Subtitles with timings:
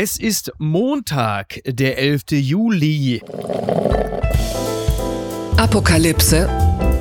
[0.00, 2.22] Es ist Montag, der 11.
[2.30, 3.20] Juli.
[5.56, 6.48] Apokalypse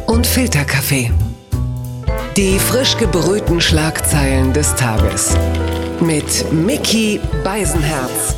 [0.07, 1.11] und Filterkaffee.
[2.35, 5.37] Die frisch gebrühten Schlagzeilen des Tages.
[6.01, 8.35] Mit Mickey Beisenherz.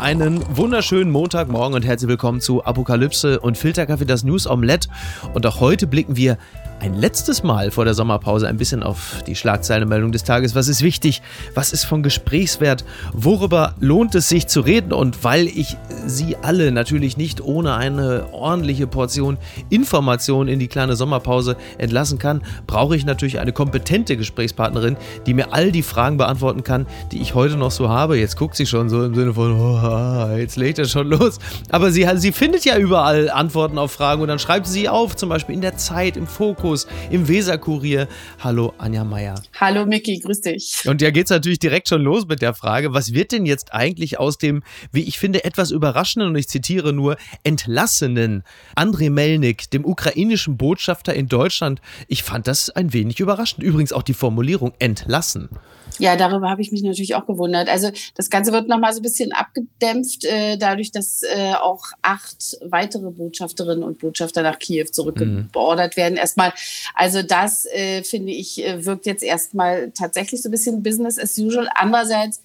[0.00, 4.88] Einen wunderschönen Montagmorgen und herzlich willkommen zu Apokalypse und Filterkaffee, das News Omelette.
[5.34, 6.36] Und auch heute blicken wir
[6.82, 10.56] ein letztes Mal vor der Sommerpause ein bisschen auf die Schlagzeilenmeldung des Tages.
[10.56, 11.22] Was ist wichtig?
[11.54, 12.84] Was ist von Gesprächswert?
[13.12, 14.92] Worüber lohnt es sich zu reden?
[14.92, 19.38] Und weil ich Sie alle natürlich nicht ohne eine ordentliche Portion
[19.70, 24.96] Information in die kleine Sommerpause entlassen kann, brauche ich natürlich eine kompetente Gesprächspartnerin,
[25.26, 28.18] die mir all die Fragen beantworten kann, die ich heute noch so habe.
[28.18, 31.38] Jetzt guckt sie schon so im Sinne von, oh, jetzt legt er schon los.
[31.70, 35.28] Aber sie, sie findet ja überall Antworten auf Fragen und dann schreibt sie auf, zum
[35.28, 38.08] Beispiel in der Zeit, im Fokus Fokus im Weserkurier.
[38.40, 39.34] Hallo Anja Meier.
[39.60, 40.82] Hallo Miki, grüß dich.
[40.86, 44.18] Und ja geht's natürlich direkt schon los mit der Frage, was wird denn jetzt eigentlich
[44.18, 48.42] aus dem, wie ich finde, etwas überraschenden und ich zitiere nur, entlassenen
[48.74, 51.82] Andrei Melnik, dem ukrainischen Botschafter in Deutschland?
[52.08, 53.62] Ich fand das ein wenig überraschend.
[53.62, 55.50] Übrigens auch die Formulierung entlassen.
[55.98, 57.68] Ja, darüber habe ich mich natürlich auch gewundert.
[57.68, 62.58] Also das Ganze wird nochmal so ein bisschen abgedämpft, äh, dadurch, dass äh, auch acht
[62.64, 66.00] weitere Botschafterinnen und Botschafter nach Kiew zurückbeordert mhm.
[66.00, 66.16] werden.
[66.16, 66.52] Erstmal,
[66.94, 71.38] also das äh, finde ich, äh, wirkt jetzt erstmal tatsächlich so ein bisschen Business as
[71.38, 71.68] usual.
[71.74, 72.40] Andererseits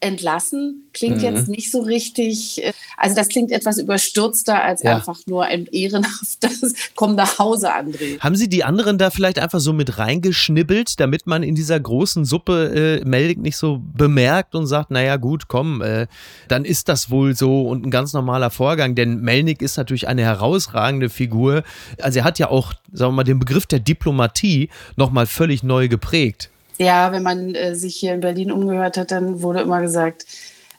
[0.00, 1.22] entlassen klingt mhm.
[1.22, 4.96] jetzt nicht so richtig, äh, also das klingt etwas überstürzter als ja.
[4.96, 8.18] einfach nur ein ehrenhaftes Komm nach Hause, André.
[8.20, 12.24] Haben Sie die anderen da vielleicht einfach so mit reingeschnibbelt, damit man in dieser großen
[12.24, 16.06] Suppe äh, Meldig nicht so bemerkt und sagt, naja gut, komm, äh,
[16.48, 20.22] dann ist das wohl so und ein ganz normaler Vorgang, denn Melnik ist natürlich eine
[20.22, 21.62] herausragende Figur.
[22.00, 25.88] Also er hat ja auch, sagen wir mal, den Begriff der Diplomatie nochmal völlig neu
[25.88, 26.50] geprägt.
[26.80, 30.24] Ja, wenn man äh, sich hier in Berlin umgehört hat, dann wurde immer gesagt,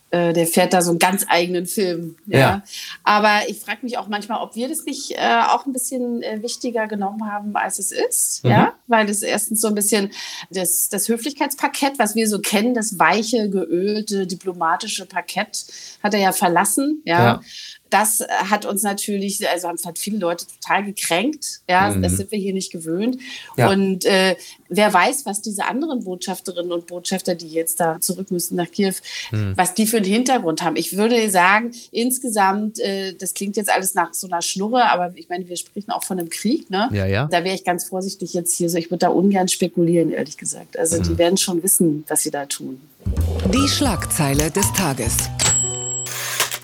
[0.09, 2.17] äh, der fährt da so einen ganz eigenen Film.
[2.25, 2.39] Ja.
[2.39, 2.63] ja.
[3.03, 6.41] Aber ich frage mich auch manchmal, ob wir das nicht äh, auch ein bisschen äh,
[6.41, 8.43] wichtiger genommen haben, als es ist.
[8.43, 8.49] Mhm.
[8.49, 10.11] Ja, weil es erstens so ein bisschen
[10.49, 15.65] das, das Höflichkeitsparkett, was wir so kennen, das weiche, geölte, diplomatische Parkett,
[16.01, 17.03] hat er ja verlassen.
[17.05, 17.23] Ja.
[17.23, 17.41] ja
[17.91, 21.61] das hat uns natürlich, also haben es halt viele Leute total gekränkt.
[21.69, 22.01] Ja, mhm.
[22.01, 23.17] das sind wir hier nicht gewöhnt.
[23.57, 23.69] Ja.
[23.69, 24.37] Und äh,
[24.69, 28.93] wer weiß, was diese anderen Botschafterinnen und Botschafter, die jetzt da zurück müssen nach Kiew,
[29.31, 29.53] mhm.
[29.57, 30.77] was die für einen Hintergrund haben.
[30.77, 35.27] Ich würde sagen, insgesamt, äh, das klingt jetzt alles nach so einer Schnurre, aber ich
[35.27, 36.89] meine, wir sprechen auch von einem Krieg, ne?
[36.93, 37.27] Ja, ja.
[37.27, 38.77] Da wäre ich ganz vorsichtig jetzt hier so.
[38.77, 40.79] Ich würde da ungern spekulieren, ehrlich gesagt.
[40.79, 41.03] Also mhm.
[41.03, 42.79] die werden schon wissen, was sie da tun.
[43.53, 45.17] Die Schlagzeile des Tages.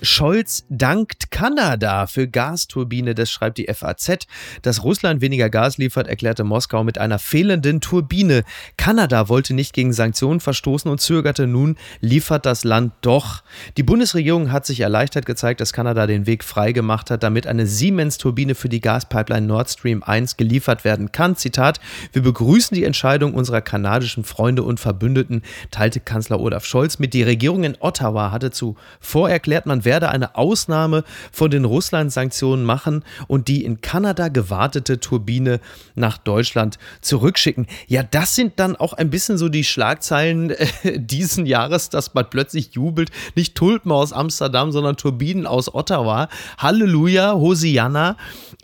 [0.01, 4.27] Scholz dankt Kanada für Gasturbine, das schreibt die FAZ.
[4.61, 8.43] Dass Russland weniger Gas liefert, erklärte Moskau mit einer fehlenden Turbine.
[8.77, 13.41] Kanada wollte nicht gegen Sanktionen verstoßen und zögerte nun, liefert das Land doch.
[13.77, 18.53] Die Bundesregierung hat sich erleichtert gezeigt, dass Kanada den Weg freigemacht hat, damit eine Siemens-Turbine
[18.53, 21.35] für die Gaspipeline Nord Stream 1 geliefert werden kann.
[21.35, 21.79] Zitat:
[22.13, 25.41] Wir begrüßen die Entscheidung unserer kanadischen Freunde und Verbündeten,
[25.71, 27.15] teilte Kanzler Olaf Scholz mit.
[27.15, 33.05] Die Regierung in Ottawa hatte zuvor erklärt, man werde eine Ausnahme von den Russland-Sanktionen machen
[33.27, 35.61] und die in Kanada gewartete Turbine
[35.95, 37.67] nach Deutschland zurückschicken.
[37.87, 40.67] Ja, das sind dann auch ein bisschen so die Schlagzeilen äh,
[40.99, 43.11] diesen Jahres, dass man plötzlich jubelt.
[43.35, 46.27] Nicht Tulpen aus Amsterdam, sondern Turbinen aus Ottawa.
[46.57, 48.17] Halleluja, Hosianna.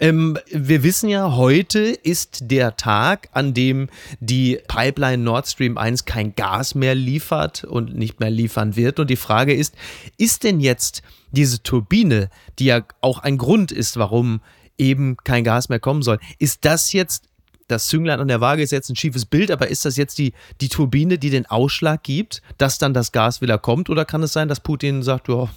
[0.03, 3.88] Ähm, wir wissen ja, heute ist der Tag, an dem
[4.19, 9.00] die Pipeline Nord Stream 1 kein Gas mehr liefert und nicht mehr liefern wird.
[9.00, 9.75] Und die Frage ist,
[10.18, 14.42] ist denn jetzt diese Turbine, die ja auch ein Grund ist, warum
[14.78, 17.30] eben kein Gas mehr kommen soll, ist das jetzt
[17.69, 20.34] das Zünglein an der Waage ist jetzt ein schiefes Bild, aber ist das jetzt die,
[20.59, 23.90] die Turbine, die den Ausschlag gibt, dass dann das Gas wieder kommt?
[23.90, 25.47] Oder kann es sein, dass Putin sagt, ja,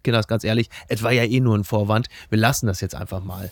[0.00, 2.94] auch Kinder, ganz ehrlich, es war ja eh nur ein Vorwand, wir lassen das jetzt
[2.94, 3.50] einfach mal?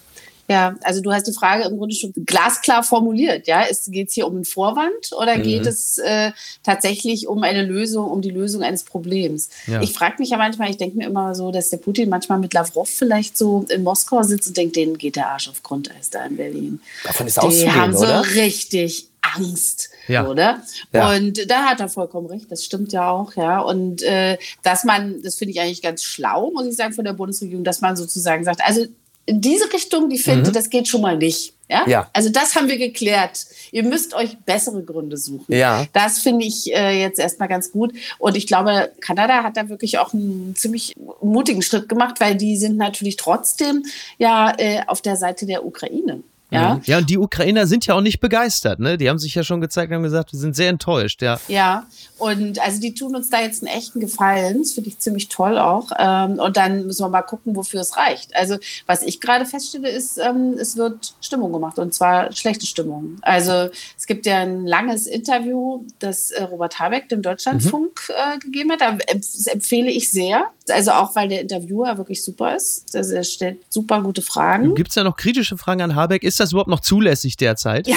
[0.50, 3.46] Ja, also du hast die Frage im Grunde schon glasklar formuliert.
[3.46, 5.42] Ja, geht es hier um einen Vorwand oder mhm.
[5.42, 6.32] geht es äh,
[6.62, 9.50] tatsächlich um eine Lösung, um die Lösung eines Problems?
[9.66, 9.82] Ja.
[9.82, 12.54] Ich frage mich ja manchmal, ich denke mir immer so, dass der Putin manchmal mit
[12.54, 16.24] Lavrov vielleicht so in Moskau sitzt und denkt, denen geht der Arsch auf Grundeis da
[16.24, 16.80] in Berlin.
[17.04, 18.24] Davon ist Die haben so oder?
[18.34, 20.26] richtig Angst, ja.
[20.26, 20.62] oder?
[20.92, 21.14] Ja.
[21.14, 23.60] Und da hat er vollkommen recht, das stimmt ja auch, ja.
[23.60, 27.12] Und äh, dass man, das finde ich eigentlich ganz schlau, muss ich sagen, von der
[27.12, 28.86] Bundesregierung, dass man sozusagen sagt, also
[29.26, 30.54] in diese Richtung, die finde, mhm.
[30.54, 31.52] das geht schon mal nicht.
[31.68, 31.86] Ja?
[31.86, 32.10] ja?
[32.14, 33.44] Also das haben wir geklärt.
[33.72, 35.54] Ihr müsst euch bessere Gründe suchen.
[35.54, 35.84] Ja.
[35.92, 37.92] Das finde ich äh, jetzt erstmal ganz gut.
[38.18, 42.56] Und ich glaube, Kanada hat da wirklich auch einen ziemlich mutigen Schritt gemacht, weil die
[42.56, 43.84] sind natürlich trotzdem
[44.16, 46.22] ja äh, auf der Seite der Ukraine.
[46.50, 46.74] Ja?
[46.74, 46.80] Mhm.
[46.84, 48.96] ja, und die Ukrainer sind ja auch nicht begeistert, ne?
[48.96, 51.38] Die haben sich ja schon gezeigt und haben gesagt, wir sind sehr enttäuscht, ja.
[51.48, 51.86] Ja,
[52.18, 54.58] und also die tun uns da jetzt einen echten Gefallen.
[54.58, 55.90] Das finde ich ziemlich toll auch.
[55.98, 58.34] Ähm, und dann müssen wir mal gucken, wofür es reicht.
[58.34, 58.56] Also,
[58.86, 63.18] was ich gerade feststelle, ist, ähm, es wird Stimmung gemacht und zwar schlechte Stimmung.
[63.22, 68.36] Also, es gibt ja ein langes Interview, das äh, Robert Habeck dem Deutschlandfunk mhm.
[68.36, 68.80] äh, gegeben hat.
[68.80, 70.46] Das empfehle ich sehr.
[70.70, 72.96] Also, auch weil der Interviewer wirklich super ist.
[72.96, 74.74] Also, er stellt super gute Fragen.
[74.74, 76.24] Gibt es ja noch kritische Fragen an Habeck?
[76.24, 77.86] Ist das überhaupt noch zulässig derzeit?
[77.86, 77.96] Ja,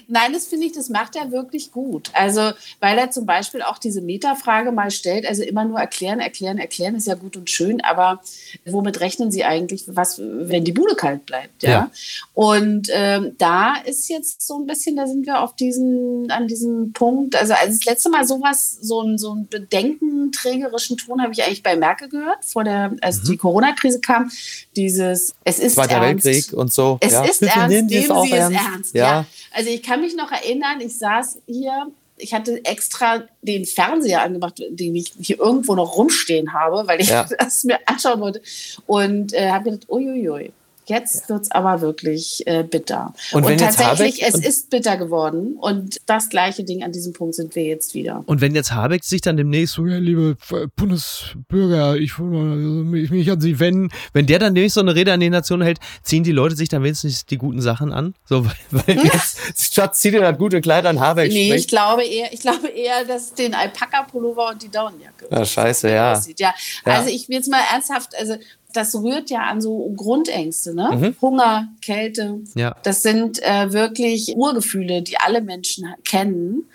[0.08, 2.10] nein, das finde ich, das macht er wirklich gut.
[2.12, 6.58] Also, weil er zum Beispiel auch diese Metafrage mal stellt, also immer nur erklären, erklären,
[6.58, 8.20] erklären ist ja gut und schön, aber
[8.64, 11.62] womit rechnen Sie eigentlich, was, wenn die Bude kalt bleibt?
[11.62, 11.70] Ja.
[11.70, 11.90] ja.
[12.34, 16.92] Und ähm, da ist jetzt so ein bisschen, da sind wir auf diesen, an diesem
[16.92, 17.36] Punkt.
[17.36, 21.62] Also, als das letzte Mal sowas, so ein, so ein bedenkenträgerischen Ton habe ich eigentlich
[21.62, 23.26] bei Merkel gehört, vor der, als mhm.
[23.26, 24.30] die Corona-Krise kam.
[24.76, 26.24] Dieses, es ist Zweiter ernst.
[26.24, 26.98] Weltkrieg und so.
[27.08, 27.24] Es ja.
[27.24, 28.58] ist Bitte ernst, nehmen Sie es auch Sie es ernst.
[28.58, 28.94] ernst.
[28.94, 29.02] Ja.
[29.04, 29.26] Ja.
[29.52, 34.62] Also ich kann mich noch erinnern, ich saß hier, ich hatte extra den Fernseher angemacht,
[34.70, 37.26] den ich hier irgendwo noch rumstehen habe, weil ich Ja.
[37.38, 38.42] das mir anschauen wollte.
[38.86, 40.52] Und äh, habe gedacht, uiuiui.
[40.88, 43.12] Jetzt wird's aber wirklich äh, bitter.
[43.32, 45.56] Und Und, tatsächlich, Habeck- es ist bitter geworden.
[45.60, 48.22] Und das gleiche Ding an diesem Punkt sind wir jetzt wieder.
[48.26, 50.36] Und wenn jetzt Habeck sich dann demnächst so, ja, liebe
[50.76, 54.94] Bundesbürger, ich will mal mich, mich an Sie wenden, wenn der dann demnächst so eine
[54.94, 58.14] Rede an die Nation hält, ziehen die Leute sich dann wenigstens die guten Sachen an?
[58.24, 62.04] So, weil, weil Jetzt, Schatz, zieh dir das gute Kleid an, Habeck Nee, ich glaube
[62.04, 65.26] eher, ich glaube eher, dass den Alpaka-Pullover und die Daunenjacke.
[65.30, 65.88] Ah, scheiße.
[65.90, 66.20] Ja.
[66.38, 66.54] Ja.
[66.84, 68.36] Also ich will jetzt mal ernsthaft, also
[68.78, 70.90] das rührt ja an so Grundängste, ne?
[70.92, 71.16] Mhm.
[71.20, 72.40] Hunger, Kälte.
[72.54, 72.76] Ja.
[72.84, 76.68] Das sind äh, wirklich Urgefühle, die alle Menschen kennen.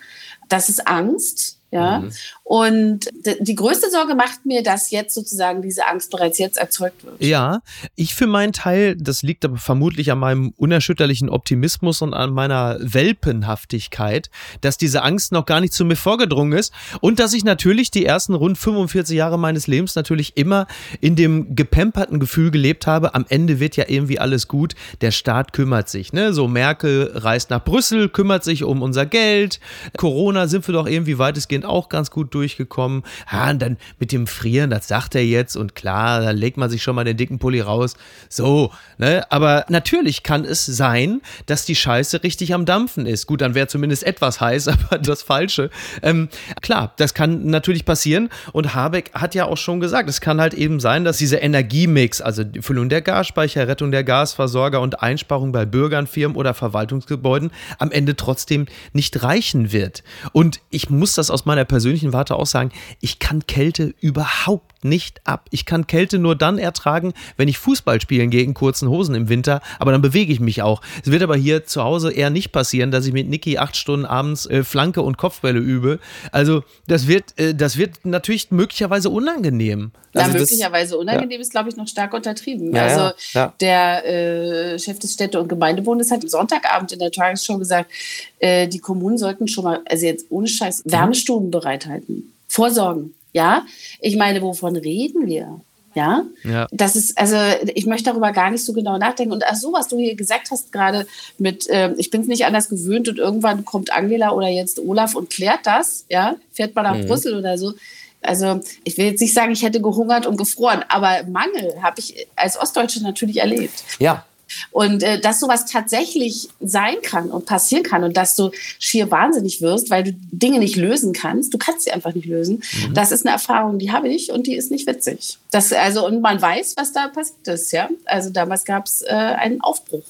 [0.48, 1.60] Das ist Angst.
[1.74, 1.98] Ja.
[1.98, 2.10] Mhm.
[2.44, 3.10] Und
[3.40, 7.20] die größte Sorge macht mir, dass jetzt sozusagen diese Angst bereits jetzt erzeugt wird.
[7.20, 7.62] Ja,
[7.96, 12.76] ich für meinen Teil, das liegt aber vermutlich an meinem unerschütterlichen Optimismus und an meiner
[12.80, 14.30] Welpenhaftigkeit,
[14.60, 18.06] dass diese Angst noch gar nicht zu mir vorgedrungen ist und dass ich natürlich die
[18.06, 20.68] ersten rund 45 Jahre meines Lebens natürlich immer
[21.00, 25.52] in dem gepemperten Gefühl gelebt habe, am Ende wird ja irgendwie alles gut, der Staat
[25.52, 26.32] kümmert sich, ne?
[26.32, 29.58] So Merkel reist nach Brüssel, kümmert sich um unser Geld,
[29.96, 33.02] Corona sind wir doch irgendwie weitestgehend auch ganz gut durchgekommen.
[33.30, 36.70] Ja, und dann mit dem Frieren, das sagt er jetzt und klar, da legt man
[36.70, 37.94] sich schon mal den dicken Pulli raus.
[38.28, 39.24] So, ne?
[39.30, 43.26] Aber natürlich kann es sein, dass die Scheiße richtig am Dampfen ist.
[43.26, 45.70] Gut, dann wäre zumindest etwas heiß, aber das Falsche.
[46.02, 46.28] Ähm,
[46.60, 50.54] klar, das kann natürlich passieren und Habeck hat ja auch schon gesagt, es kann halt
[50.54, 55.52] eben sein, dass dieser Energiemix, also die Füllung der Gasspeicher, Rettung der Gasversorger und Einsparung
[55.52, 60.02] bei Bürgern, Firmen oder Verwaltungsgebäuden am Ende trotzdem nicht reichen wird.
[60.32, 65.20] Und ich muss das aus meiner persönlichen Warte auch sagen, ich kann Kälte überhaupt nicht
[65.24, 65.46] ab.
[65.50, 69.28] Ich kann Kälte nur dann ertragen, wenn ich Fußball spielen gehe in kurzen Hosen im
[69.28, 70.82] Winter, aber dann bewege ich mich auch.
[71.04, 74.04] Es wird aber hier zu Hause eher nicht passieren, dass ich mit Niki acht Stunden
[74.04, 76.00] abends äh, Flanke und Kopfbälle übe.
[76.32, 79.92] Also das wird, äh, das wird natürlich möglicherweise unangenehm.
[80.14, 82.74] Ja, Also das- möglicherweise unangenehm ist, glaube ich, noch stark untertrieben.
[82.74, 83.54] Ja, also ja, ja.
[83.60, 87.90] der äh, Chef des Städte- und Gemeindebundes hat am Sonntagabend in der Tagesschau gesagt,
[88.38, 92.32] äh, die Kommunen sollten schon mal, also jetzt ohne Scheiß, Wärmestuben bereithalten.
[92.48, 93.14] Vorsorgen.
[93.32, 93.64] Ja,
[94.00, 95.60] ich meine, wovon reden wir?
[95.96, 96.66] Ja, Ja.
[96.72, 97.36] das ist, also
[97.74, 99.32] ich möchte darüber gar nicht so genau nachdenken.
[99.32, 101.06] Und ach so, was du hier gesagt hast gerade
[101.38, 105.14] mit, ähm, ich bin es nicht anders gewöhnt und irgendwann kommt Angela oder jetzt Olaf
[105.14, 107.06] und klärt das, ja, fährt mal nach Mhm.
[107.06, 107.74] Brüssel oder so.
[108.22, 112.26] Also ich will jetzt nicht sagen, ich hätte gehungert und gefroren, aber Mangel habe ich
[112.34, 113.84] als Ostdeutsche natürlich erlebt.
[114.00, 114.24] Ja,
[114.70, 119.60] Und äh, dass sowas tatsächlich sein kann und passieren kann und dass du schier wahnsinnig
[119.60, 123.26] wirst, weil du Dinge nicht lösen kannst, du kannst sie einfach nicht lösen, das ist
[123.26, 125.38] eine Erfahrung, die habe ich und die ist nicht witzig.
[125.50, 127.88] Das, also, und man weiß, was da passiert ist, ja.
[128.04, 130.04] Also damals gab es äh, einen Aufbruch,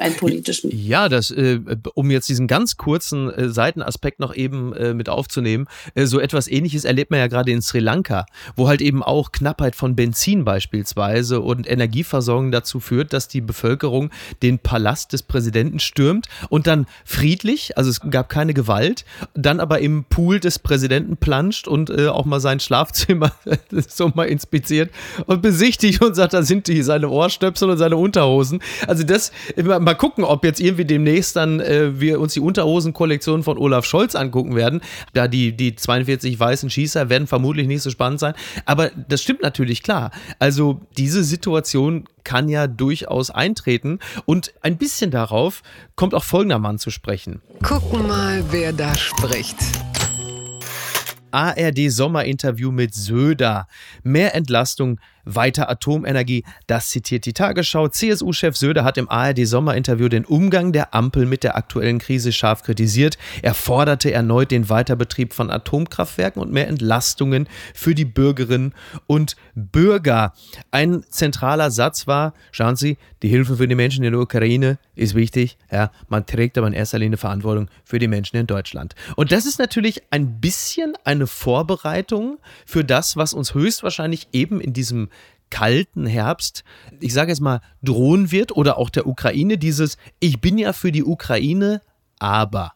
[0.00, 0.70] einen politischen.
[0.72, 1.60] Ja, das, äh,
[1.94, 6.48] um jetzt diesen ganz kurzen äh, Seitenaspekt noch eben äh, mit aufzunehmen, äh, so etwas
[6.48, 8.26] ähnliches erlebt man ja gerade in Sri Lanka,
[8.56, 14.10] wo halt eben auch Knappheit von Benzin beispielsweise und Energieversorgung dazu führt, dass die Bevölkerung
[14.42, 19.80] den Palast des Präsidenten stürmt und dann friedlich, also es gab keine Gewalt, dann aber
[19.80, 23.32] im Pool des Präsidenten planscht und äh, auch mal sein Schlafzimmer
[23.88, 24.90] so mal inspiziert
[25.26, 28.60] und besichtigt und sagt, da sind die, seine Ohrstöpsel und seine Unterhosen.
[28.86, 29.32] Also das,
[29.88, 34.14] mal gucken, ob jetzt irgendwie demnächst dann äh, wir uns die Unterhosen-Kollektion von Olaf Scholz
[34.14, 34.82] angucken werden.
[35.14, 38.34] Da die, die 42 weißen Schießer werden vermutlich nicht so spannend sein.
[38.66, 40.10] Aber das stimmt natürlich klar.
[40.38, 43.98] Also diese Situation kann ja durchaus eintreten.
[44.26, 45.62] Und ein bisschen darauf
[45.96, 47.40] kommt auch folgender Mann zu sprechen.
[47.62, 49.56] Gucken mal, wer da spricht.
[51.30, 53.68] ARD Sommerinterview mit Söder.
[54.02, 55.00] Mehr Entlastung
[55.34, 56.44] weiter Atomenergie.
[56.66, 57.88] Das zitiert die Tagesschau.
[57.88, 63.18] CSU-Chef Söder hat im ARD-Sommerinterview den Umgang der Ampel mit der aktuellen Krise scharf kritisiert.
[63.42, 68.74] Er forderte erneut den Weiterbetrieb von Atomkraftwerken und mehr Entlastungen für die Bürgerinnen
[69.06, 70.32] und Bürger.
[70.70, 75.14] Ein zentraler Satz war, schauen Sie, die Hilfe für die Menschen in der Ukraine ist
[75.14, 75.58] wichtig.
[75.72, 78.94] Ja, man trägt aber in erster Linie Verantwortung für die Menschen in Deutschland.
[79.16, 84.72] Und das ist natürlich ein bisschen eine Vorbereitung für das, was uns höchstwahrscheinlich eben in
[84.72, 85.08] diesem
[85.50, 86.64] kalten Herbst,
[87.00, 90.92] ich sage jetzt mal, drohen wird oder auch der Ukraine dieses, ich bin ja für
[90.92, 91.80] die Ukraine,
[92.18, 92.72] aber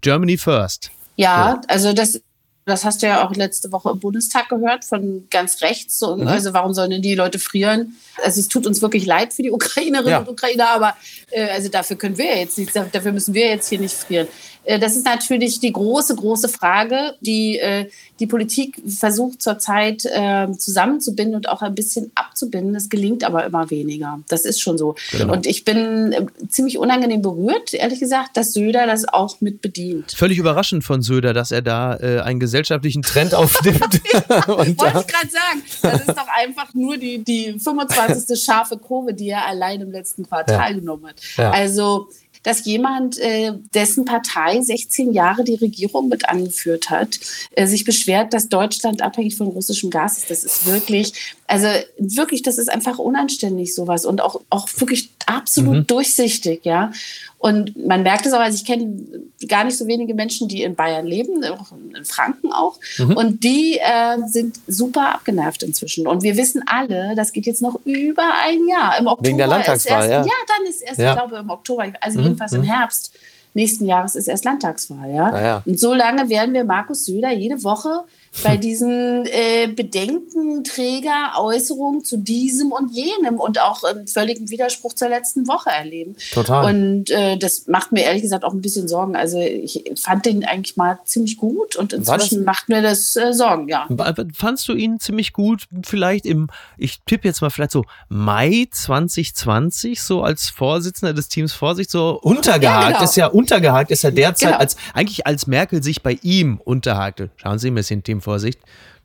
[0.00, 0.90] Germany first.
[1.16, 1.68] Ja, so.
[1.68, 2.22] also das
[2.70, 5.98] das hast du ja auch letzte Woche im Bundestag gehört von ganz rechts.
[5.98, 6.26] So, mhm.
[6.26, 7.96] Also warum sollen denn die Leute frieren?
[8.22, 10.18] Also es tut uns wirklich leid für die Ukrainerinnen ja.
[10.20, 10.96] und Ukrainer, aber
[11.30, 14.28] äh, also dafür können wir jetzt nichts, dafür müssen wir jetzt hier nicht frieren.
[14.64, 17.86] Äh, das ist natürlich die große, große Frage, die äh,
[18.18, 22.74] die Politik versucht zurzeit äh, zusammenzubinden und auch ein bisschen abzubinden.
[22.74, 24.20] Das gelingt aber immer weniger.
[24.28, 24.94] Das ist schon so.
[25.12, 25.32] Genau.
[25.32, 30.12] Und ich bin äh, ziemlich unangenehm berührt, ehrlich gesagt, dass Söder das auch mit bedient.
[30.12, 33.80] Völlig überraschend von Söder, dass er da äh, einen gesellschaftlichen Trend aufnimmt.
[34.46, 35.62] Wollte ich gerade sagen.
[35.82, 38.38] Das ist doch einfach nur die, die 25.
[38.44, 40.78] scharfe Kurve, die er allein im letzten Quartal ja.
[40.78, 41.20] genommen hat.
[41.36, 41.50] Ja.
[41.50, 42.08] Also
[42.42, 48.32] dass jemand, äh, dessen Partei 16 Jahre die Regierung mit angeführt hat, äh, sich beschwert,
[48.32, 50.30] dass Deutschland abhängig von russischem Gas ist.
[50.30, 51.12] Das ist wirklich,
[51.46, 51.66] also
[51.98, 55.86] wirklich, das ist einfach unanständig sowas und auch, auch wirklich absolut mhm.
[55.86, 56.92] durchsichtig, ja.
[57.40, 59.02] Und man merkt es auch, also ich kenne
[59.48, 62.78] gar nicht so wenige Menschen, die in Bayern leben, auch in Franken auch.
[62.98, 63.16] Mhm.
[63.16, 66.06] Und die äh, sind super abgenervt inzwischen.
[66.06, 68.98] Und wir wissen alle, das geht jetzt noch über ein Jahr.
[68.98, 70.34] Im Oktober Wegen der Landtagswahl, erst, ja.
[70.34, 71.12] Ja, dann ist erst, ja.
[71.12, 72.24] ich glaube, im Oktober, also mhm.
[72.24, 72.64] jedenfalls im mhm.
[72.64, 73.14] Herbst
[73.54, 75.30] nächsten Jahres ist erst Landtagswahl, ja.
[75.30, 75.62] Ah, ja.
[75.64, 78.02] Und so lange werden wir Markus Söder jede Woche
[78.44, 85.48] bei diesen äh, Bedenkenträger-Äußerungen zu diesem und jenem und auch im völligen Widerspruch zur letzten
[85.48, 86.14] Woche erleben.
[86.32, 86.72] Total.
[86.72, 89.16] Und äh, das macht mir ehrlich gesagt auch ein bisschen Sorgen.
[89.16, 93.68] Also ich fand den eigentlich mal ziemlich gut und inzwischen macht mir das äh, Sorgen,
[93.68, 93.88] ja.
[94.34, 96.46] Fandst du ihn ziemlich gut vielleicht im,
[96.78, 102.20] ich tippe jetzt mal vielleicht so Mai 2020, so als Vorsitzender des Teams Vorsicht, so
[102.22, 103.04] untergehakt, ja, genau.
[103.04, 104.60] ist ja untergehakt, ist ja derzeit genau.
[104.60, 107.30] als, eigentlich als Merkel sich bei ihm unterhakte.
[107.36, 108.60] Schauen Sie, wir sind Team Vorsicht.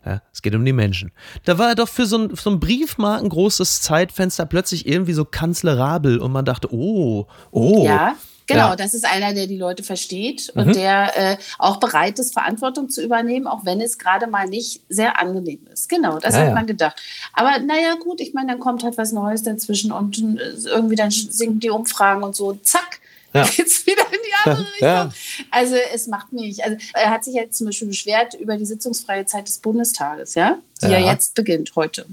[0.05, 1.11] Ja, es geht um die Menschen.
[1.45, 5.25] Da war er doch für so ein, so ein Briefmarken großes Zeitfenster plötzlich irgendwie so
[5.25, 7.83] kanzlerabel und man dachte, oh, oh.
[7.85, 8.15] Ja.
[8.47, 8.75] Genau, ja.
[8.75, 10.73] das ist einer, der die Leute versteht und mhm.
[10.73, 15.19] der äh, auch bereit ist, Verantwortung zu übernehmen, auch wenn es gerade mal nicht sehr
[15.19, 15.89] angenehm ist.
[15.89, 17.01] Genau, das ja, hat man gedacht.
[17.33, 21.09] Aber naja, gut, ich meine, dann kommt halt was Neues dazwischen und äh, irgendwie dann
[21.09, 22.99] sinken die Umfragen und so, zack,
[23.35, 23.43] ja.
[23.55, 24.87] geht's wieder in die andere Richtung.
[24.87, 25.09] Ja.
[25.51, 26.63] Also es macht mich.
[26.63, 30.59] Also er hat sich jetzt zum Beispiel beschwert über die sitzungsfreie Zeit des Bundestages, ja,
[30.81, 32.05] die ja, ja jetzt beginnt heute.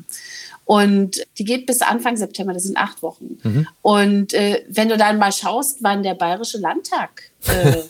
[0.65, 3.39] Und die geht bis Anfang September, das sind acht Wochen.
[3.43, 3.69] Mhm.
[3.83, 7.83] Und äh, wenn du dann mal schaust, wann der Bayerische Landtag äh,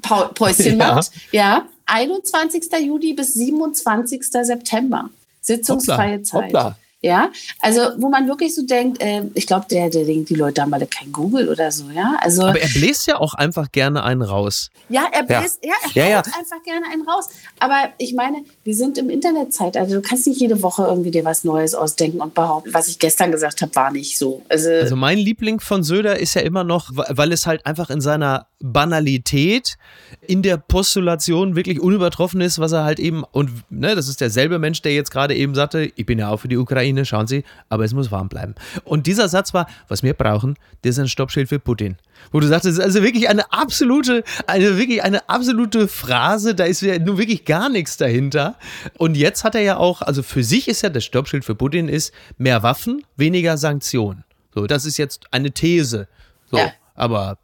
[0.34, 0.94] Päuschen ja.
[0.94, 2.70] macht, ja, 21.
[2.84, 4.22] Juli bis 27.
[4.30, 5.10] September.
[5.40, 6.24] Sitzungsfreie Hoppla.
[6.24, 6.44] Zeit.
[6.44, 6.78] Hoppla.
[7.00, 10.62] Ja, also wo man wirklich so denkt, äh, ich glaube, der, der denkt, die Leute
[10.62, 12.16] haben alle kein Google oder so, ja.
[12.20, 14.70] Also, Aber er bläst ja auch einfach gerne einen raus.
[14.88, 16.18] Ja, er bläst, ja, ja er ja, ja.
[16.18, 17.28] einfach gerne einen raus.
[17.60, 21.24] Aber ich meine, wir sind im Internetzeit, also du kannst nicht jede Woche irgendwie dir
[21.24, 24.42] was Neues ausdenken und behaupten, was ich gestern gesagt habe, war nicht so.
[24.50, 28.02] Also, also mein Liebling von Söder ist ja immer noch, weil es halt einfach in
[28.02, 29.78] seiner Banalität
[30.20, 34.58] in der Postulation wirklich unübertroffen ist, was er halt eben, und ne, das ist derselbe
[34.58, 37.44] Mensch, der jetzt gerade eben sagte, ich bin ja auch für die Ukraine, schauen Sie,
[37.70, 38.54] aber es muss warm bleiben.
[38.84, 41.96] Und dieser Satz war, was wir brauchen, das ist ein Stoppschild für Putin.
[42.32, 46.64] Wo du sagst, das ist also wirklich eine absolute, eine wirklich eine absolute Phrase, da
[46.64, 48.56] ist ja nun wirklich gar nichts dahinter.
[48.98, 51.88] Und jetzt hat er ja auch, also für sich ist ja das Stoppschild für Putin
[51.88, 54.24] ist mehr Waffen, weniger Sanktionen.
[54.54, 56.08] So, das ist jetzt eine These.
[56.50, 56.72] So, ja.
[56.94, 57.38] aber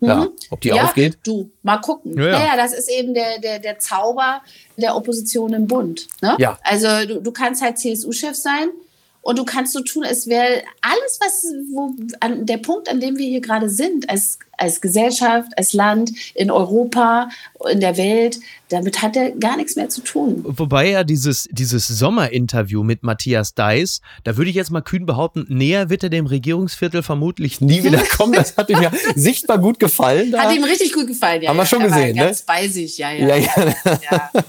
[0.00, 0.28] ja, mhm.
[0.50, 1.18] ob die ja, aufgeht?
[1.24, 2.16] Du, mal gucken.
[2.16, 2.38] Ja, ja.
[2.38, 4.42] Naja, das ist eben der, der, der Zauber
[4.76, 6.06] der Opposition im Bund.
[6.22, 6.36] Ne?
[6.38, 6.58] Ja.
[6.62, 8.68] Also du, du kannst halt CSU-Chef sein
[9.22, 13.16] und du kannst so tun, es wäre alles, was, wo, an, der Punkt, an dem
[13.16, 17.28] wir hier gerade sind, als, als Gesellschaft, als Land, in Europa,
[17.70, 18.38] in der Welt,
[18.68, 20.44] damit hat er gar nichts mehr zu tun.
[20.44, 25.46] Wobei ja dieses, dieses Sommerinterview mit Matthias Deiss, da würde ich jetzt mal kühn behaupten,
[25.48, 28.34] näher wird er dem Regierungsviertel vermutlich nie wieder kommen.
[28.34, 30.32] Das hat ihm ja sichtbar gut gefallen.
[30.32, 30.42] Da.
[30.42, 31.50] Hat ihm richtig gut gefallen, ja.
[31.50, 32.28] Haben wir schon er gesehen, war ne?
[32.30, 33.36] Ganz bei sich, ja, ja.
[33.36, 34.00] ja, ja.
[34.10, 34.30] ja.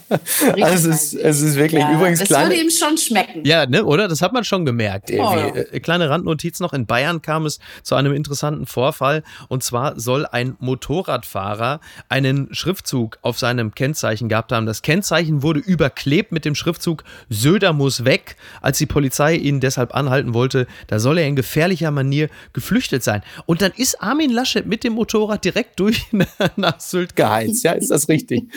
[0.62, 1.94] Also es, ist, es ist wirklich ja.
[1.94, 3.46] übrigens das kleine, würde ihm schon schmecken.
[3.46, 4.08] Ja, ne, oder?
[4.08, 5.12] Das hat man schon gemerkt.
[5.12, 5.48] Oh, ja.
[5.48, 6.74] Äh, kleine Randnotiz noch.
[6.74, 9.24] In Bayern kam es zu einem interessanten Vorfall.
[9.48, 14.65] Und zwar soll ein Motorradfahrer einen Schriftzug auf seinem Kennzeichen gehabt haben.
[14.65, 18.36] Das Kennzeichen wurde überklebt mit dem Schriftzug Söder muss weg.
[18.62, 23.22] Als die Polizei ihn deshalb anhalten wollte, da soll er in gefährlicher Manier geflüchtet sein.
[23.46, 26.08] Und dann ist Armin Laschet mit dem Motorrad direkt durch
[26.56, 27.63] nach Sylt geheizt.
[27.63, 28.46] Ja, ist das richtig?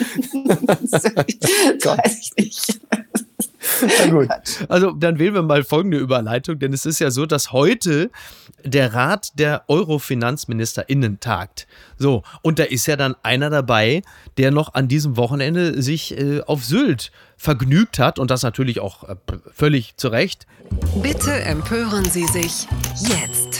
[0.89, 2.79] das weiß ich nicht.
[3.99, 4.29] Na gut.
[4.69, 8.11] Also dann wählen wir mal folgende Überleitung, denn es ist ja so, dass heute
[8.63, 11.67] der Rat der Euro-FinanzministerInnen tagt.
[11.97, 14.01] So, und da ist ja dann einer dabei,
[14.37, 19.03] der noch an diesem Wochenende sich äh, auf Sylt vergnügt hat und das natürlich auch
[19.03, 19.15] äh,
[19.53, 20.47] völlig zu Recht.
[21.01, 22.67] Bitte empören Sie sich
[22.99, 23.52] jetzt.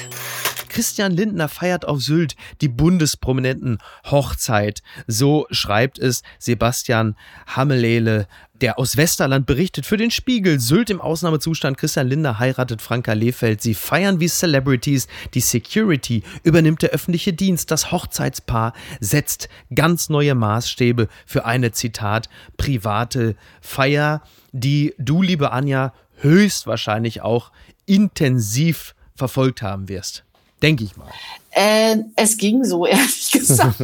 [0.74, 3.78] Christian Lindner feiert auf Sylt die Bundesprominenten
[4.10, 4.82] Hochzeit.
[5.06, 7.16] So schreibt es Sebastian
[7.46, 8.28] Hammelele,
[8.60, 10.60] der aus Westerland berichtet für den Spiegel.
[10.60, 11.78] Sylt im Ausnahmezustand.
[11.78, 13.62] Christian Lindner heiratet Franka Lehfeld.
[13.62, 15.08] Sie feiern wie Celebrities.
[15.36, 17.70] Die Security übernimmt der öffentliche Dienst.
[17.70, 25.94] Das Hochzeitspaar setzt ganz neue Maßstäbe für eine, Zitat, private Feier, die du, liebe Anja,
[26.22, 27.52] höchstwahrscheinlich auch
[27.86, 30.24] intensiv verfolgt haben wirst.
[30.64, 31.12] Denke ich mal.
[31.52, 33.76] Äh, es ging so, ehrlich gesagt.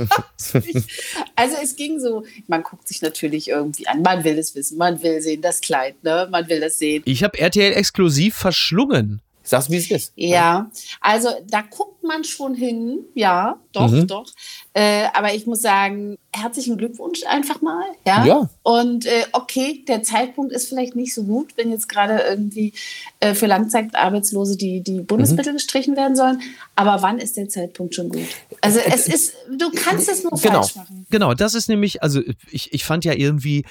[1.36, 5.04] also es ging so, man guckt sich natürlich irgendwie an, man will es wissen, man
[5.04, 6.28] will sehen, das Kleid, ne?
[6.32, 7.04] man will das sehen.
[7.06, 9.22] Ich habe RTL exklusiv verschlungen.
[9.50, 10.14] Sag's, wie es ist.
[10.16, 10.70] Ja,
[11.02, 14.06] also da guckt man schon hin, ja, doch, mhm.
[14.06, 14.28] doch.
[14.74, 17.84] Äh, aber ich muss sagen, herzlichen Glückwunsch einfach mal.
[18.06, 18.26] Ja.
[18.26, 18.50] ja.
[18.62, 22.74] Und äh, okay, der Zeitpunkt ist vielleicht nicht so gut, wenn jetzt gerade irgendwie
[23.22, 25.58] äh, für Langzeitarbeitslose die, die Bundesmittel mhm.
[25.58, 26.42] gestrichen werden sollen.
[26.76, 28.28] Aber wann ist der Zeitpunkt schon gut?
[28.62, 30.62] Also es ist, du kannst es nur genau.
[30.62, 31.08] falsch machen.
[31.10, 33.66] Genau, das ist nämlich, also ich, ich fand ja irgendwie,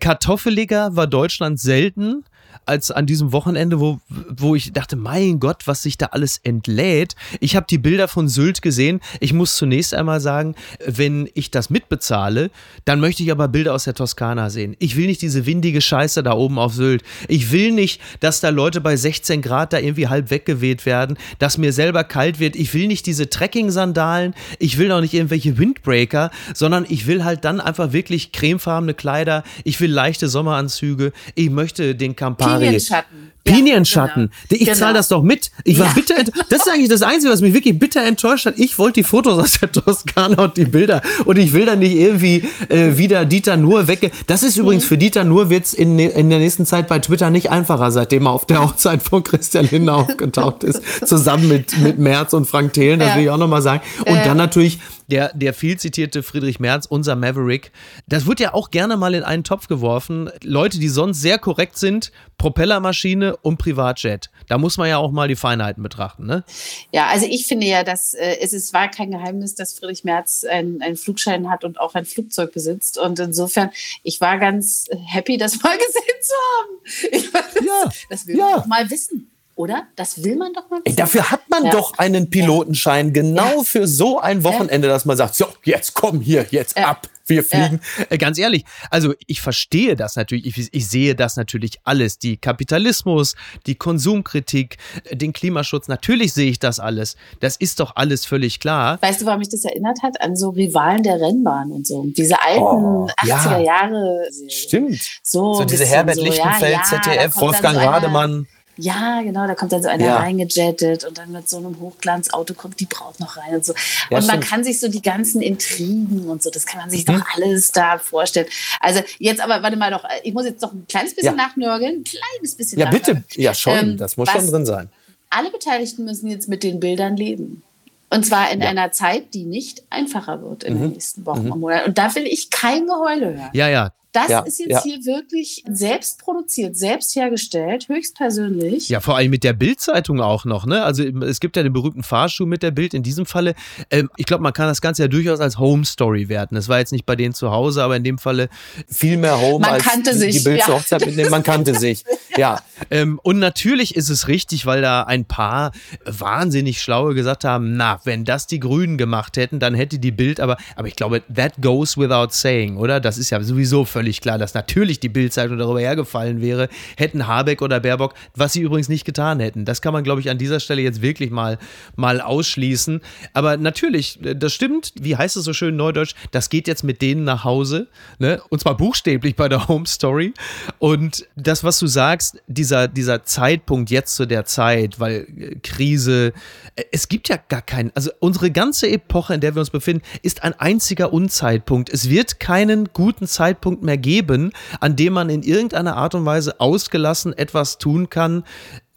[0.00, 2.24] kartoffeliger war Deutschland selten
[2.66, 7.14] als an diesem Wochenende, wo, wo ich dachte, mein Gott, was sich da alles entlädt.
[7.40, 9.00] Ich habe die Bilder von Sylt gesehen.
[9.20, 10.54] Ich muss zunächst einmal sagen,
[10.86, 12.50] wenn ich das mitbezahle,
[12.84, 14.76] dann möchte ich aber Bilder aus der Toskana sehen.
[14.78, 17.02] Ich will nicht diese windige Scheiße da oben auf Sylt.
[17.28, 21.58] Ich will nicht, dass da Leute bei 16 Grad da irgendwie halb weggeweht werden, dass
[21.58, 22.56] mir selber kalt wird.
[22.56, 24.34] Ich will nicht diese Trekking-Sandalen.
[24.58, 29.44] Ich will auch nicht irgendwelche Windbreaker, sondern ich will halt dann einfach wirklich cremefarbene Kleider.
[29.64, 31.12] Ich will leichte Sommeranzüge.
[31.34, 33.32] Ich möchte den Campari Pinienschatten.
[33.44, 34.22] Pinienschatten.
[34.22, 34.62] Ja, genau.
[34.62, 34.92] Ich zahle genau.
[34.94, 35.50] das doch mit.
[35.64, 35.92] Ich war ja.
[35.92, 36.14] bitter.
[36.48, 38.58] Das ist eigentlich das Einzige, was mich wirklich bitter enttäuscht hat.
[38.58, 41.02] Ich wollte die Fotos aus der Toskana und die Bilder.
[41.26, 44.10] Und ich will dann nicht irgendwie äh, wieder Dieter Nur wegge.
[44.26, 44.88] Das ist übrigens mhm.
[44.88, 48.32] für Dieter Nur wird's in, in der nächsten Zeit bei Twitter nicht einfacher, seitdem er
[48.32, 51.06] auf der Hochzeit von Christian Lindner aufgetaucht ist.
[51.06, 52.98] Zusammen mit, mit Merz und Frank Thelen.
[52.98, 53.16] Das ja.
[53.16, 53.82] will ich auch nochmal sagen.
[54.06, 54.78] Und dann natürlich
[55.14, 57.70] der, der viel zitierte Friedrich Merz, unser Maverick,
[58.08, 60.28] das wird ja auch gerne mal in einen Topf geworfen.
[60.42, 64.32] Leute, die sonst sehr korrekt sind, Propellermaschine und Privatjet.
[64.48, 66.42] Da muss man ja auch mal die Feinheiten betrachten, ne?
[66.90, 70.42] Ja, also ich finde ja, dass äh, es ist, war kein Geheimnis, dass Friedrich Merz
[70.42, 72.98] einen Flugschein hat und auch ein Flugzeug besitzt.
[72.98, 73.70] Und insofern,
[74.02, 77.12] ich war ganz happy, das mal gesehen zu haben.
[77.12, 78.56] Ich, das, ja, das will ja.
[78.58, 79.30] man mal wissen.
[79.56, 79.84] Oder?
[79.96, 80.80] Das will man doch mal.
[80.84, 81.70] Ey, dafür hat man ja.
[81.70, 83.62] doch einen Pilotenschein, genau ja.
[83.64, 87.80] für so ein Wochenende, dass man sagt, so, jetzt komm hier, jetzt ab wir fliegen.
[87.98, 88.04] Ja.
[88.10, 92.36] Äh, ganz ehrlich, also ich verstehe das natürlich, ich, ich, sehe das natürlich alles, die
[92.36, 93.34] Kapitalismus,
[93.66, 97.16] die Konsumkritik, äh, den Klimaschutz, natürlich sehe ich das alles.
[97.40, 99.00] Das ist doch alles völlig klar.
[99.00, 100.20] Weißt du, warum mich das erinnert hat?
[100.20, 102.04] An so Rivalen der Rennbahn und so.
[102.16, 104.28] Diese alten oh, 80er Jahre.
[104.48, 105.00] Stimmt.
[105.22, 108.46] So, so diese Herbert so, Lichtenfeld, ja, ZDF, Wolfgang so Rademann.
[108.76, 110.16] Ja, genau, da kommt dann so einer ja.
[110.16, 113.72] reingejettet und dann mit so einem Hochglanzauto kommt die Braut noch rein und so.
[114.10, 114.44] Ja, und man stimmt.
[114.44, 117.14] kann sich so die ganzen Intrigen und so, das kann man sich mhm.
[117.14, 118.46] doch alles da vorstellen.
[118.80, 121.46] Also jetzt aber, warte mal doch, ich muss jetzt noch ein kleines bisschen ja.
[121.46, 124.90] nachnörgeln, ein kleines bisschen Ja, bitte, ja schon, ähm, das muss schon drin sein.
[125.30, 127.62] Alle Beteiligten müssen jetzt mit den Bildern leben.
[128.10, 128.68] Und zwar in ja.
[128.68, 130.80] einer Zeit, die nicht einfacher wird in mhm.
[130.80, 131.52] den nächsten Wochen mhm.
[131.52, 131.88] und Monaten.
[131.88, 133.50] Und da will ich kein Geheule hören.
[133.52, 134.82] Ja, ja, das ja, ist jetzt ja.
[134.84, 138.88] hier wirklich selbst produziert, selbst hergestellt, höchstpersönlich.
[138.88, 140.84] Ja, vor allem mit der Bildzeitung auch noch, ne?
[140.84, 143.54] Also es gibt ja den berühmten Fahrschuh mit der Bild in diesem Falle.
[143.90, 146.54] Ähm, ich glaube, man kann das Ganze ja durchaus als Home Story werten.
[146.54, 148.48] Das war jetzt nicht bei denen zu Hause, aber in dem Falle
[148.88, 150.66] viel mehr Home man als kannte die, sich, die Bild ja.
[150.66, 151.30] zur Hochzeit mitnehmen.
[151.30, 152.04] Man kannte sich.
[152.36, 152.60] Ja.
[152.92, 155.72] Ähm, und natürlich ist es richtig, weil da ein paar
[156.04, 160.38] wahnsinnig Schlaue gesagt haben, na, wenn das die Grünen gemacht hätten, dann hätte die Bild,
[160.38, 163.00] aber, aber ich glaube, that goes without saying, oder?
[163.00, 167.26] Das ist ja sowieso völlig völlig klar, dass natürlich die Bildzeitung darüber hergefallen wäre, hätten
[167.26, 169.64] Habeck oder Baerbock, was sie übrigens nicht getan hätten.
[169.64, 171.56] Das kann man, glaube ich, an dieser Stelle jetzt wirklich mal,
[171.96, 173.00] mal ausschließen.
[173.32, 177.24] Aber natürlich, das stimmt, wie heißt es so schön neudeutsch, das geht jetzt mit denen
[177.24, 177.86] nach Hause,
[178.18, 178.42] ne?
[178.50, 180.34] und zwar buchstäblich bei der Home Story.
[180.78, 186.34] Und das, was du sagst, dieser, dieser Zeitpunkt jetzt zu der Zeit, weil äh, Krise,
[186.76, 190.04] äh, es gibt ja gar keinen, also unsere ganze Epoche, in der wir uns befinden,
[190.20, 191.88] ist ein einziger Unzeitpunkt.
[191.88, 196.60] Es wird keinen guten Zeitpunkt mehr geben, an dem man in irgendeiner Art und Weise
[196.60, 198.44] ausgelassen etwas tun kann,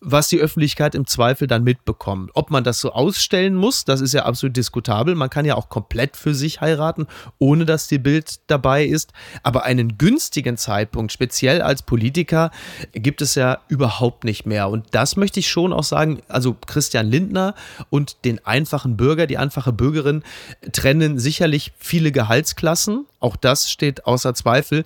[0.10, 2.32] was die Öffentlichkeit im Zweifel dann mitbekommt.
[2.34, 5.16] Ob man das so ausstellen muss, das ist ja absolut diskutabel.
[5.16, 7.08] Man kann ja auch komplett für sich heiraten,
[7.40, 9.12] ohne dass die Bild dabei ist.
[9.44, 12.52] Aber einen günstigen Zeitpunkt, speziell als Politiker,
[12.94, 14.70] gibt es ja überhaupt nicht mehr.
[14.70, 16.22] Und das möchte ich schon auch sagen.
[16.30, 17.54] Also Christian Lindner
[17.90, 20.24] und den einfachen Bürger, die einfache Bürgerin
[20.72, 23.06] trennen sicherlich viele Gehaltsklassen.
[23.20, 24.86] Auch das steht außer Zweifel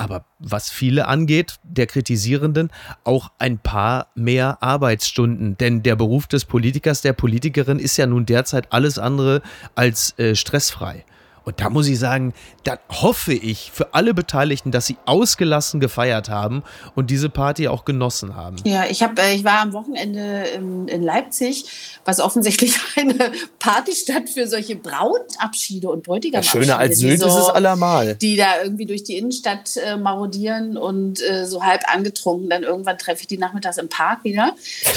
[0.00, 2.70] aber was viele angeht, der Kritisierenden,
[3.04, 5.58] auch ein paar mehr Arbeitsstunden.
[5.58, 9.42] Denn der Beruf des Politikers, der Politikerin ist ja nun derzeit alles andere
[9.74, 11.04] als äh, stressfrei.
[11.44, 16.28] Und da muss ich sagen, da hoffe ich für alle Beteiligten, dass sie ausgelassen gefeiert
[16.28, 16.62] haben
[16.94, 18.56] und diese Party auch genossen haben.
[18.64, 21.64] Ja, ich, hab, äh, ich war am Wochenende in, in Leipzig,
[22.04, 26.58] was offensichtlich eine Partystadt für solche Brautabschiede und Bräutigamabschiede.
[26.58, 28.14] Ja, schöner als Sylt so, ist es allemal.
[28.16, 32.50] Die da irgendwie durch die Innenstadt äh, marodieren und äh, so halb angetrunken.
[32.50, 34.54] Dann irgendwann treffe ich die nachmittags im Park wieder.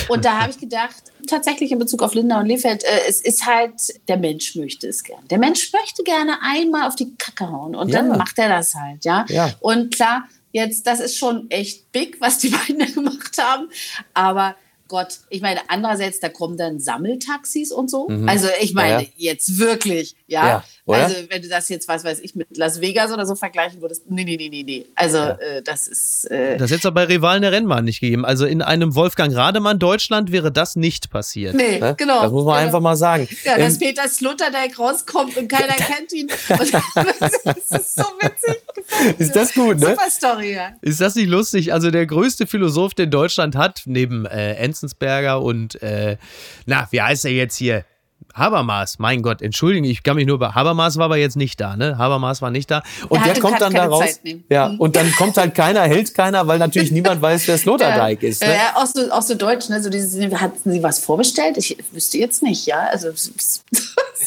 [0.09, 3.45] Und da habe ich gedacht, tatsächlich in Bezug auf Linda und Lefeld, äh, es ist
[3.45, 3.73] halt,
[4.07, 5.27] der Mensch möchte es gern.
[5.29, 7.99] Der Mensch möchte gerne einmal auf die Kacke hauen und ja.
[8.01, 9.25] dann macht er das halt, ja?
[9.29, 9.51] ja.
[9.59, 13.69] Und klar, jetzt, das ist schon echt big, was die beiden da gemacht haben,
[14.13, 14.55] aber
[14.87, 18.07] Gott, ich meine, andererseits, da kommen dann Sammeltaxis und so.
[18.09, 18.27] Mhm.
[18.27, 19.31] Also ich meine, ja, ja.
[19.31, 20.45] jetzt wirklich, ja.
[20.45, 23.81] ja also wenn du das jetzt, was weiß ich, mit Las Vegas oder so vergleichen
[23.81, 24.85] würdest, nee, nee, nee, nee, nee.
[24.95, 26.29] Also äh, das ist...
[26.29, 28.25] Äh, das hätte es bei Rivalen der Rennbahn nicht gegeben.
[28.25, 31.55] Also in einem Wolfgang Rademann Deutschland wäre das nicht passiert.
[31.55, 31.95] Nee, ne?
[31.97, 32.21] genau.
[32.21, 32.65] Das muss man genau.
[32.65, 33.27] einfach mal sagen.
[33.45, 36.27] Ja, dass ähm, Peter Sloterdijk rauskommt und keiner kennt ihn.
[36.47, 38.62] das ist so witzig.
[39.17, 39.87] Ist das gut, ne?
[39.87, 40.71] Super Story, ja.
[40.81, 41.73] Ist das nicht lustig?
[41.73, 46.17] Also der größte Philosoph, den Deutschland hat, neben äh, Enzensberger und, äh,
[46.65, 47.85] na, wie heißt er jetzt hier?
[48.33, 51.75] Habermas, mein Gott, entschuldigen, ich kann mich nur bei Habermas war aber jetzt nicht da,
[51.75, 51.97] ne?
[51.97, 52.83] Habermas war nicht da.
[53.09, 54.19] Und der, der kommt dann da raus.
[54.49, 58.29] Ja, und dann kommt halt keiner, hält keiner, weil natürlich niemand weiß, wer Sloterdijk ja,
[58.29, 58.41] ist.
[58.41, 58.53] Ne?
[58.53, 59.81] Ja, auch so, auch so deutsch, ne?
[59.81, 61.57] So dieses, hatten Sie was vorbestellt?
[61.57, 62.87] Ich wüsste jetzt nicht, ja.
[62.91, 63.31] Also so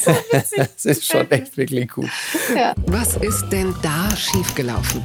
[0.56, 2.10] das ist schon echt wirklich gut.
[2.54, 2.74] Ja.
[2.86, 5.04] Was ist denn da schiefgelaufen?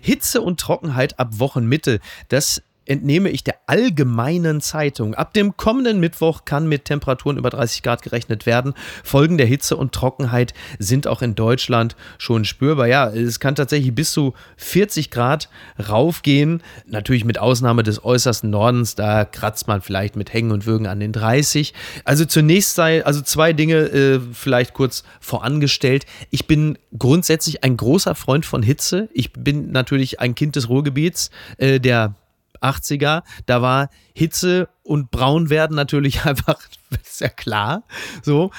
[0.00, 2.00] Hitze und Trockenheit ab Wochenmitte.
[2.28, 5.14] Das entnehme ich der allgemeinen Zeitung.
[5.14, 8.74] Ab dem kommenden Mittwoch kann mit Temperaturen über 30 Grad gerechnet werden.
[9.02, 12.86] Folgen der Hitze und Trockenheit sind auch in Deutschland schon spürbar.
[12.86, 15.48] Ja, es kann tatsächlich bis zu 40 Grad
[15.88, 16.62] raufgehen.
[16.86, 21.00] Natürlich mit Ausnahme des äußersten Nordens, da kratzt man vielleicht mit Hängen und Würgen an
[21.00, 21.72] den 30.
[22.04, 26.06] Also zunächst sei, also zwei Dinge äh, vielleicht kurz vorangestellt.
[26.30, 29.08] Ich bin grundsätzlich ein großer Freund von Hitze.
[29.12, 32.14] Ich bin natürlich ein Kind des Ruhrgebiets, äh, der
[32.64, 36.60] 80er, da war Hitze und Braunwerden natürlich einfach,
[37.02, 37.84] ist ja klar,
[38.22, 38.50] so.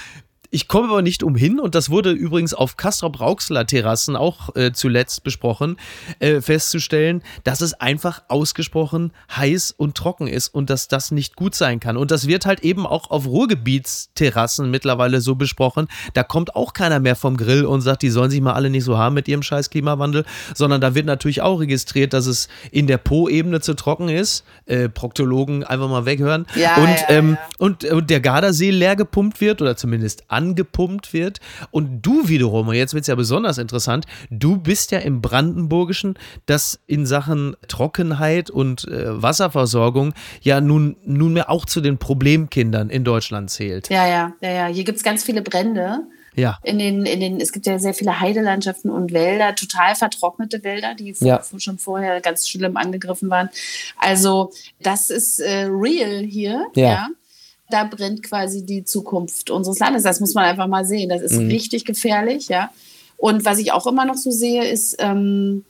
[0.55, 5.25] Ich komme aber nicht umhin, und das wurde übrigens auf Castrop-Rauxler Terrassen auch äh, zuletzt
[5.25, 5.75] besprochen,
[6.19, 11.55] äh, festzustellen, dass es einfach ausgesprochen heiß und trocken ist und dass das nicht gut
[11.55, 11.97] sein kann.
[11.97, 15.89] Und das wird halt eben auch auf Ruhrgebietsterrassen mittlerweile so besprochen.
[16.13, 18.85] Da kommt auch keiner mehr vom Grill und sagt, die sollen sich mal alle nicht
[18.85, 22.87] so haben mit ihrem scheiß Klimawandel, sondern da wird natürlich auch registriert, dass es in
[22.87, 24.45] der Po-Ebene zu trocken ist.
[24.67, 26.45] Äh, Proktologen einfach mal weghören.
[26.55, 27.39] Ja, und, ja, ähm, ja.
[27.57, 31.39] Und, und der Gardasee leer gepumpt wird oder zumindest an angepumpt wird.
[31.71, 36.17] Und du wiederum, und jetzt wird es ja besonders interessant, du bist ja im Brandenburgischen,
[36.45, 43.03] das in Sachen Trockenheit und äh, Wasserversorgung ja nun nunmehr auch zu den Problemkindern in
[43.03, 43.89] Deutschland zählt.
[43.89, 44.67] Ja, ja, ja, ja.
[44.67, 46.01] Hier gibt es ganz viele Brände.
[46.35, 46.57] Ja.
[46.63, 50.93] In den, in den, es gibt ja sehr viele Heidelandschaften und Wälder, total vertrocknete Wälder,
[50.93, 51.41] die ja.
[51.57, 53.49] schon vorher ganz schlimm angegriffen waren.
[53.97, 56.65] Also das ist äh, real hier.
[56.75, 56.83] ja.
[56.83, 57.07] ja
[57.69, 60.03] da brennt quasi die Zukunft unseres Landes.
[60.03, 61.09] Das muss man einfach mal sehen.
[61.09, 61.49] Das ist mhm.
[61.49, 62.71] richtig gefährlich, ja.
[63.17, 65.63] Und was ich auch immer noch so sehe, ist, ähm,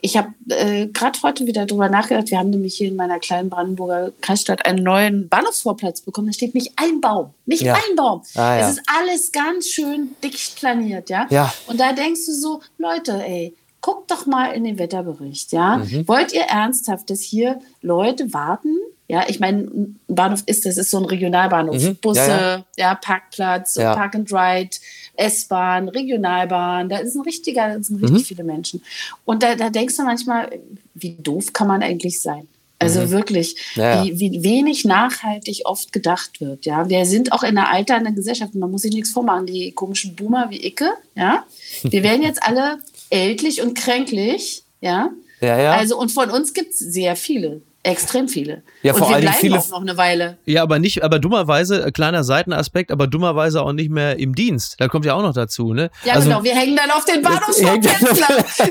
[0.00, 2.30] ich habe äh, gerade heute wieder drüber nachgedacht.
[2.30, 6.28] Wir haben nämlich hier in meiner kleinen Brandenburger Kreisstadt einen neuen Bahnhofsvorplatz bekommen.
[6.28, 7.74] Da steht nicht ein Baum, nicht ja.
[7.74, 8.22] ein Baum.
[8.34, 8.68] Ah, ja.
[8.68, 11.26] Es ist alles ganz schön dicht planiert, ja?
[11.30, 11.52] ja.
[11.66, 15.78] Und da denkst du so, Leute, ey, guckt doch mal in den Wetterbericht, ja?
[15.78, 16.08] Mhm.
[16.08, 18.76] Wollt ihr ernsthaft, dass hier Leute warten
[19.10, 21.82] ja, ich meine, ein Bahnhof ist, das ist so ein Regionalbahnhof.
[21.82, 21.96] Mhm.
[21.96, 22.64] Busse, ja, ja.
[22.76, 23.94] ja, Parkplatz, ja.
[23.94, 24.76] Park and Ride,
[25.16, 26.90] S-Bahn, Regionalbahn.
[26.90, 28.24] Da ist ein richtiger, da sind richtig mhm.
[28.24, 28.82] viele Menschen.
[29.24, 30.60] Und da, da denkst du manchmal,
[30.94, 32.48] wie doof kann man eigentlich sein?
[32.78, 33.10] Also mhm.
[33.10, 34.04] wirklich, ja.
[34.04, 36.66] wie, wie, wenig nachhaltig oft gedacht wird.
[36.66, 38.54] Ja, wir sind auch in einer alternden Gesellschaft.
[38.54, 39.46] Man muss sich nichts vormachen.
[39.46, 41.44] Die komischen Boomer wie Icke, ja,
[41.82, 42.78] wir werden jetzt alle
[43.10, 45.10] ältlich und kränklich Ja?
[45.40, 45.72] Ja, ja.
[45.72, 47.62] Also, und von uns gibt es sehr viele.
[47.88, 48.62] Extrem viele.
[48.82, 50.38] Ja, und vor bleiben viele- auch noch eine Weile.
[50.44, 54.76] Ja, aber nicht, aber dummerweise, äh, kleiner Seitenaspekt, aber dummerweise auch nicht mehr im Dienst.
[54.78, 55.90] Da kommt ja auch noch dazu, ne?
[56.04, 56.44] Ja, also, genau.
[56.44, 58.08] Wir hängen dann auf den Ja, Bahnhofsvorplätzen.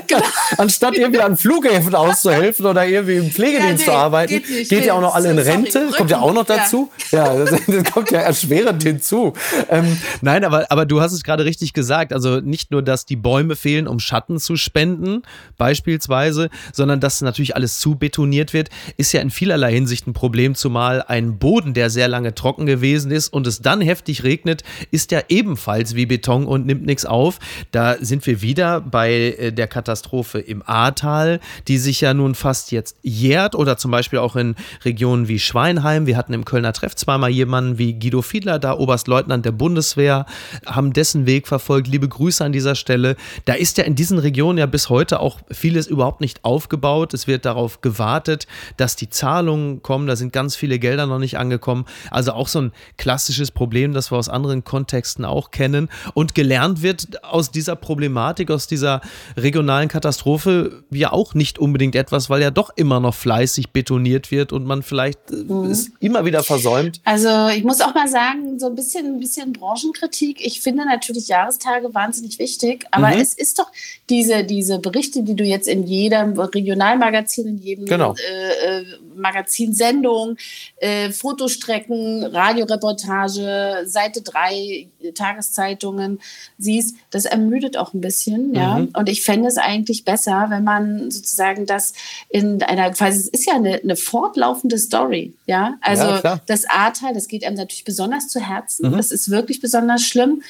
[0.06, 0.22] genau.
[0.56, 4.70] Anstatt irgendwie an Flughäfen auszuhelfen oder irgendwie im Pflegedienst Ja, zu nee, arbeiten, geht nicht.
[4.70, 5.80] geht ja auch noch alle in Sorry, Rente.
[5.80, 5.92] Rücken.
[5.94, 6.56] kommt ja auch noch Ja.
[6.56, 6.90] dazu.
[7.10, 9.32] Ja, das, das kommt ja erschwerend hinzu.
[9.68, 12.12] Ähm, Nein, aber, aber du hast es gerade richtig gesagt.
[12.12, 15.22] Also nicht nur, dass die Bäume fehlen, um Schatten zu spenden,
[15.56, 20.54] beispielsweise, sondern dass natürlich alles zu betoniert wird, ist ja in vielerlei Hinsicht ein Problem,
[20.54, 25.10] zumal ein Boden, der sehr lange trocken gewesen ist und es dann heftig regnet, ist
[25.10, 27.38] ja ebenfalls wie Beton und nimmt nichts auf.
[27.72, 32.72] Da sind wir wieder bei äh, der Katastrophe im Ahrtal, die sich ja nun fast
[32.72, 36.06] jetzt jährt oder zum Beispiel auch in Regionen wie Schweinheim.
[36.06, 40.26] Wir hatten im Kölner Treff zweimal jemanden wie Guido Fiedler, da Oberstleutnant der Bundeswehr,
[40.66, 41.88] haben dessen Weg verfolgt.
[41.88, 43.16] Liebe Grüße an dieser Stelle.
[43.44, 47.14] Da ist ja in diesen Regionen ja bis heute auch vieles überhaupt nicht aufgebaut.
[47.14, 50.06] Es wird darauf gewartet, dass die Zahlungen kommen.
[50.06, 51.84] Da sind ganz viele Gelder noch nicht angekommen.
[52.10, 55.88] Also auch so ein klassisches Problem, das wir aus anderen Kontexten auch kennen.
[56.14, 59.00] Und gelernt wird aus dieser Problematik, aus dieser
[59.36, 64.52] regionalen Katastrophe ja auch nicht unbedingt etwas, weil ja doch immer noch fleißig betoniert wird
[64.52, 67.00] und man vielleicht äh, ist immer wieder versäumt.
[67.04, 70.44] Also ich muss auch mal sagen, so ein bisschen, ein bisschen Branchenkritik.
[70.44, 73.20] Ich finde natürlich Jahrestage wahnsinnig wichtig, aber Mhm.
[73.20, 73.70] es ist doch
[74.10, 78.14] diese, diese Berichte, die du jetzt in jedem Regionalmagazin, in jedem Genau.
[78.14, 80.36] äh, äh, Magazin, Sendung,
[80.76, 86.20] äh, Fotostrecken, Radioreportage, Seite 3, Tageszeitungen
[86.58, 88.78] siehst, das ermüdet auch ein bisschen, ja.
[88.78, 88.90] Mhm.
[88.96, 91.92] Und ich fände es eigentlich besser, wenn man sozusagen das
[92.28, 95.76] in einer, quasi, es ist ja eine, eine fortlaufende Story, ja.
[95.80, 98.92] Also Ja, das A-Teil, das geht einem natürlich besonders zu Herzen.
[98.92, 100.42] Das ist wirklich besonders schlimm.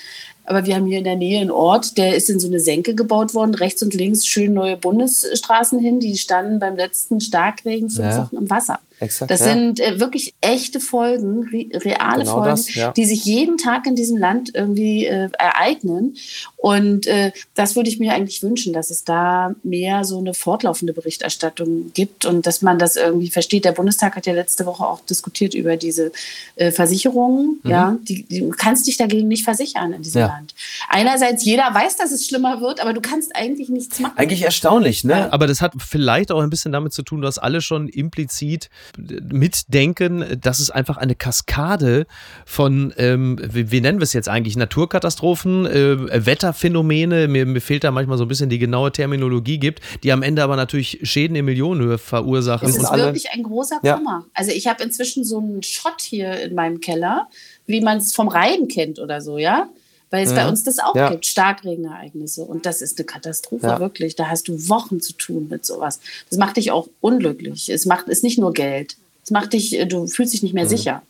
[0.44, 2.94] Aber wir haben hier in der Nähe einen Ort, der ist in so eine Senke
[2.94, 6.00] gebaut worden, rechts und links schön neue Bundesstraßen hin.
[6.00, 8.22] Die standen beim letzten Starkregen fünf Ja.
[8.22, 8.57] Wochen im Wasser.
[8.58, 8.87] WhatsApp.
[9.00, 9.46] Exakt, das ja.
[9.46, 12.92] sind äh, wirklich echte Folgen, re reale Genau Folgen, das, ja.
[12.92, 16.16] die sich jeden Tag in diesem Land irgendwie äh, ereignen.
[16.56, 20.92] Und äh, das würde ich mir eigentlich wünschen, dass es da mehr so eine fortlaufende
[20.92, 23.64] Berichterstattung gibt und dass man das irgendwie versteht.
[23.64, 26.12] Der Bundestag hat ja letzte Woche auch diskutiert über diese
[26.56, 27.60] äh, Versicherungen.
[27.64, 30.26] Ja, die, die, du kannst dich dagegen nicht versichern in diesem Mhm.
[30.26, 30.26] Ja.
[30.26, 30.54] Land.
[30.88, 34.16] Einerseits jeder weiß, dass es schlimmer wird, aber du kannst eigentlich nichts machen.
[34.16, 35.32] Eigentlich erstaunlich, ne?
[35.32, 40.38] Aber das hat vielleicht auch ein bisschen damit zu tun, dass alle schon implizit mitdenken,
[40.40, 42.06] dass es einfach eine Kaskade
[42.44, 47.84] von, ähm, wie, wie nennen wir es jetzt eigentlich, Naturkatastrophen, äh, Wetterphänomene, mir, mir fehlt
[47.84, 51.36] da manchmal so ein bisschen die genaue Terminologie gibt, die am Ende aber natürlich Schäden
[51.36, 52.68] in Millionenhöhe verursachen.
[52.68, 53.96] Es sind ist wirklich ein großer Ja.
[53.96, 54.26] Kummer.
[54.34, 57.28] Also ich habe inzwischen so einen Schott hier in meinem Keller,
[57.66, 59.68] wie man es vom Reiben kennt oder so, ja?
[60.10, 61.10] Weil es bei uns das auch Ja.
[61.10, 62.42] gibt, Starkregenereignisse.
[62.42, 63.80] Und das ist eine Katastrophe, Ja.
[63.80, 64.16] wirklich.
[64.16, 66.00] Da hast du Wochen zu tun mit sowas.
[66.30, 67.68] Das macht dich auch unglücklich.
[67.68, 68.96] Es macht ist nicht nur Geld.
[69.22, 71.02] Es macht dich, äh, du fühlst dich nicht mehr sicher.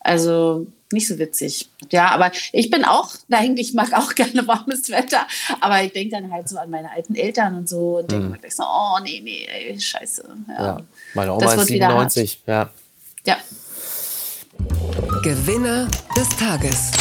[0.00, 1.68] Also nicht so witzig.
[1.90, 5.26] Ja, aber ich bin auch, dahin, ich mag auch gerne warmes Wetter,
[5.60, 8.38] aber ich denke dann halt so an meine alten Eltern und so und denke mir
[8.38, 10.22] gleich so, oh nee, nee, ey, scheiße.
[10.48, 10.54] Ja.
[10.64, 10.80] ja.
[11.14, 12.12] Meine Das Oma ist wird wieder hart.
[12.12, 12.40] 97.
[12.46, 12.70] Ja.
[13.24, 13.36] ja.
[15.24, 16.92] Gewinner des Tages.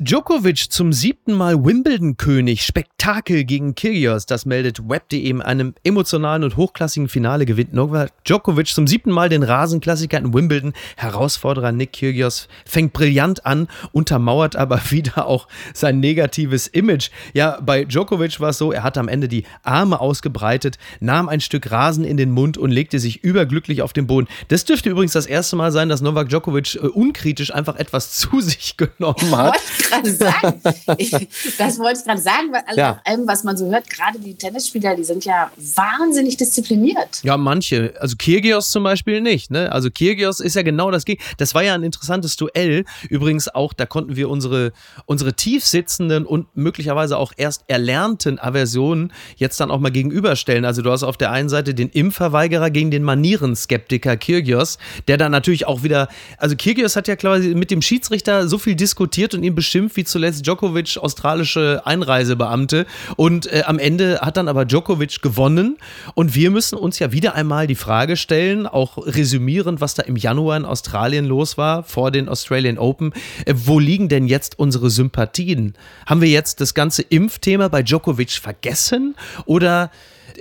[0.00, 2.62] Djokovic zum siebten Mal Wimbledon-König.
[2.62, 4.26] Spektakel gegen Kyrgios.
[4.26, 9.28] Das meldet Web.de in einem emotionalen und hochklassigen Finale gewinnt Novak Djokovic zum siebten Mal
[9.28, 10.72] den Rasenklassiker in Wimbledon.
[10.96, 17.10] Herausforderer Nick Kyrgios fängt brillant an, untermauert aber wieder auch sein negatives Image.
[17.32, 21.40] Ja, bei Djokovic war es so, er hat am Ende die Arme ausgebreitet, nahm ein
[21.40, 24.28] Stück Rasen in den Mund und legte sich überglücklich auf den Boden.
[24.46, 28.40] Das dürfte übrigens das erste Mal sein, dass Novak Djokovic äh, unkritisch einfach etwas zu
[28.40, 29.56] sich genommen hat.
[29.56, 30.60] Ich gerade sagen.
[30.98, 31.10] Ich,
[31.58, 33.00] das wollte ich gerade sagen, weil also Ja.
[33.04, 37.20] allem, was man so hört, gerade die Tennisspieler, die sind ja wahnsinnig diszipliniert.
[37.22, 37.94] Ja, manche.
[38.00, 39.50] Also Kirgios zum Beispiel nicht.
[39.50, 39.70] Ne?
[39.72, 41.34] Also Kirgios ist ja genau das Gegenteil.
[41.38, 42.84] Das war ja ein interessantes Duell.
[43.08, 44.72] Übrigens auch, da konnten wir unsere,
[45.06, 50.64] unsere tief sitzenden und möglicherweise auch erst erlernten Aversionen jetzt dann auch mal gegenüberstellen.
[50.64, 55.32] Also du hast auf der einen Seite den Impfverweigerer gegen den Manierenskeptiker Kirgios, der dann
[55.32, 59.42] natürlich auch wieder, also Kirgios hat ja quasi mit dem Schiedsrichter so viel diskutiert und
[59.42, 62.86] ihn beschimpft, wie zuletzt Djokovic, australische Einreisebeamte.
[63.16, 65.78] Und äh, am Ende hat dann aber Djokovic gewonnen.
[66.14, 70.16] Und wir müssen uns ja wieder einmal die Frage stellen, auch resümierend, was da im
[70.16, 73.12] Januar in Australien los war, vor den Australian Open.
[73.44, 75.74] Äh, wo liegen denn jetzt unsere Sympathien?
[76.06, 79.14] Haben wir jetzt das ganze Impfthema bei Djokovic vergessen?
[79.44, 79.90] Oder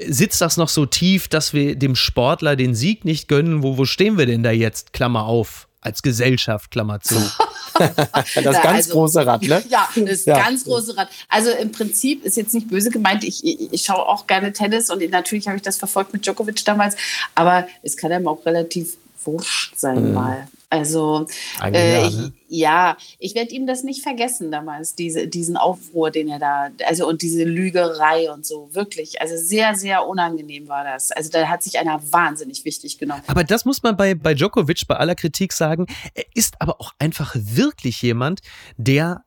[0.08, 3.62] sitzt das noch so tief, dass wir dem Sportler den Sieg nicht gönnen?
[3.62, 4.94] Wo, wo stehen wir denn da jetzt?
[4.94, 5.68] Klammer auf.
[5.80, 7.16] Als Gesellschaft, Klammer zu.
[7.78, 9.64] das ganz also, große Rad, ne?
[9.70, 10.38] Ja, das ja.
[10.38, 11.10] ganz große Rad.
[11.30, 13.24] Also im Prinzip ist jetzt nicht böse gemeint.
[13.24, 16.64] Ich, ich, ich schaue auch gerne Tennis und natürlich habe ich das verfolgt mit Djokovic
[16.66, 16.96] damals.
[17.36, 20.14] Aber es kann einem auch relativ wurscht sein mhm.
[20.14, 20.48] mal.
[20.70, 21.28] Also
[21.64, 22.34] äh, ja, ne?
[22.50, 27.08] ja, ich werde ihm das nicht vergessen damals, diese, diesen Aufruhr, den er da, also
[27.08, 29.22] und diese Lügerei und so, wirklich.
[29.22, 31.12] Also sehr, sehr unangenehm war das.
[31.12, 33.24] Also da hat sich einer wahnsinnig wichtig genommen.
[33.28, 35.88] Aber das muss man bei, bei Djokovic bei aller Kritik sagen.
[36.14, 38.42] Er ist aber auch einfach wirklich jemand,
[38.76, 39.24] der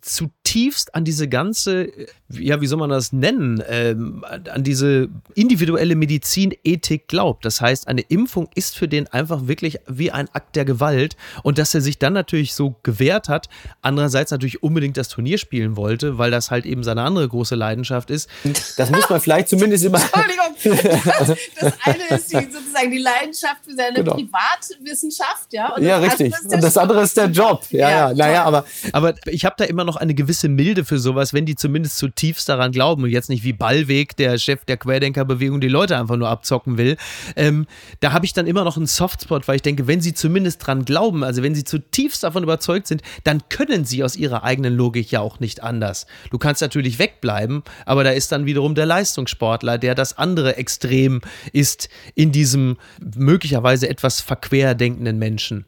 [0.00, 1.88] zutiefst an diese ganze,
[2.28, 7.44] ja, wie soll man das nennen, ähm, an diese individuelle Medizinethik glaubt.
[7.44, 11.58] Das heißt, eine Impfung ist für den einfach wirklich wie ein Akt der Gewalt und
[11.58, 13.48] dass er sich dann natürlich so gewehrt hat,
[13.82, 18.10] andererseits natürlich unbedingt das Turnier spielen wollte, weil das halt eben seine andere große Leidenschaft
[18.10, 18.28] ist.
[18.76, 20.00] Das muss man vielleicht zumindest immer.
[20.00, 21.04] Entschuldigung.
[21.04, 21.28] Das,
[21.60, 24.14] das eine ist die, sozusagen die Leidenschaft für seine genau.
[24.14, 25.74] Privatwissenschaft, ja.
[25.74, 26.34] Und ja, richtig.
[26.44, 27.64] Und das andere ist der Job.
[27.70, 28.10] Ja, ja.
[28.10, 28.14] ja.
[28.14, 31.54] Naja, aber, aber ich habe da immer noch eine gewisse Milde für sowas, wenn die
[31.54, 35.96] zumindest zutiefst daran glauben und jetzt nicht wie Ballweg, der Chef der Querdenkerbewegung, die Leute
[35.96, 36.96] einfach nur abzocken will.
[37.36, 37.66] Ähm,
[38.00, 40.84] da habe ich dann immer noch einen Softspot, weil ich denke, wenn sie zumindest dran
[40.84, 45.10] glauben, also wenn sie zutiefst davon überzeugt sind, dann können sie aus ihrer eigenen Logik
[45.10, 46.06] ja auch nicht anders.
[46.30, 51.20] Du kannst natürlich wegbleiben, aber da ist dann wiederum der Leistungssportler, der das andere Extrem
[51.52, 52.76] ist in diesem
[53.16, 55.66] möglicherweise etwas verquer denkenden Menschen.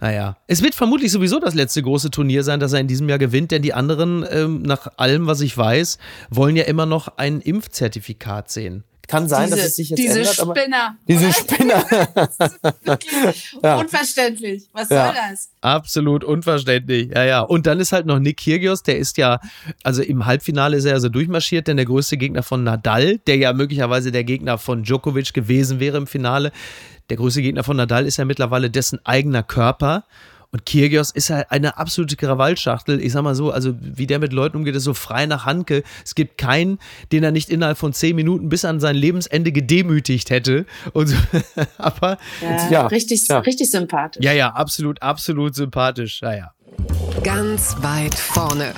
[0.00, 3.18] Naja, es wird vermutlich sowieso das letzte große Turnier sein, das er in diesem Jahr
[3.18, 5.98] gewinnt, denn die anderen, ähm, nach allem, was ich weiß,
[6.30, 8.84] wollen ja immer noch ein Impfzertifikat sehen.
[9.08, 10.34] Kann sein, diese, dass es sich jetzt diese ändert.
[10.34, 10.96] Spinner.
[11.08, 11.84] Diese Spinner.
[13.62, 13.76] ja.
[13.78, 14.68] Unverständlich.
[14.72, 15.48] Was soll das?
[15.62, 17.10] Absolut unverständlich.
[17.14, 17.40] Ja, ja.
[17.40, 19.40] Und dann ist halt noch Nick Kyrgios, der ist ja,
[19.82, 23.36] also im Halbfinale ist er ja so durchmarschiert, denn der größte Gegner von Nadal, der
[23.36, 26.52] ja möglicherweise der Gegner von Djokovic gewesen wäre im Finale,
[27.08, 30.04] der größte Gegner von Nadal ist ja mittlerweile dessen eigener Körper.
[30.50, 33.02] Und Kyrgios ist halt eine absolute Krawallschachtel.
[33.02, 35.82] Ich sag mal so, also wie der mit Leuten umgeht, ist so frei nach Hanke.
[36.04, 36.78] Es gibt keinen,
[37.12, 40.64] den er nicht innerhalb von zehn Minuten bis an sein Lebensende gedemütigt hätte.
[40.92, 41.16] Und so,
[41.78, 43.40] aber ja, ja, richtig, ja.
[43.40, 44.24] richtig sympathisch.
[44.24, 46.20] Ja, ja, absolut, absolut sympathisch.
[46.22, 46.52] Ja, ja.
[47.22, 48.72] Ganz weit vorne.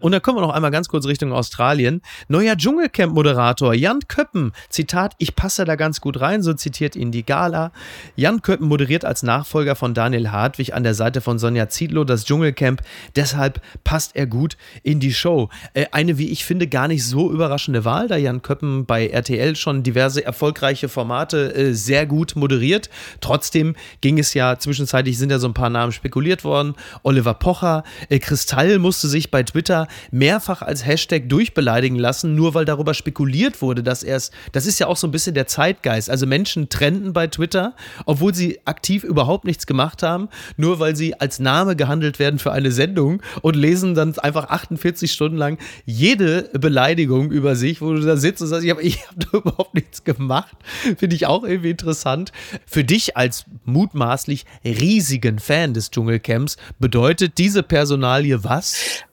[0.00, 2.02] Und dann kommen wir noch einmal ganz kurz Richtung Australien.
[2.28, 4.52] Neuer Dschungelcamp-Moderator Jan Köppen.
[4.68, 7.72] Zitat, ich passe da ganz gut rein, so zitiert ihn die Gala.
[8.16, 12.24] Jan Köppen moderiert als Nachfolger von Daniel Hartwig an der Seite von Sonja Ziedlow das
[12.24, 12.82] Dschungelcamp.
[13.14, 15.50] Deshalb passt er gut in die Show.
[15.74, 19.56] Äh, eine, wie ich finde, gar nicht so überraschende Wahl, da Jan Köppen bei RTL
[19.56, 22.88] schon diverse erfolgreiche Formate äh, sehr gut moderiert.
[23.20, 26.74] Trotzdem ging es ja zwischenzeitlich, sind ja so ein paar Namen spekuliert worden.
[27.02, 32.64] Oliver Pocher, äh, Kristall musste sich bei Twitter mehrfach als Hashtag durchbeleidigen lassen, nur weil
[32.64, 36.10] darüber spekuliert wurde, dass er es, das ist ja auch so ein bisschen der Zeitgeist.
[36.10, 37.74] Also Menschen trennten bei Twitter,
[38.06, 42.52] obwohl sie aktiv überhaupt nichts gemacht haben, nur weil sie als Name gehandelt werden für
[42.52, 48.00] eine Sendung und lesen dann einfach 48 Stunden lang jede Beleidigung über sich, wo du
[48.00, 50.56] da sitzt und sagst, ich habe hab da überhaupt nichts gemacht.
[50.96, 52.32] Finde ich auch irgendwie interessant.
[52.66, 59.04] Für dich als mutmaßlich riesigen Fan des Dschungelcamps bedeutet diese Personalie was?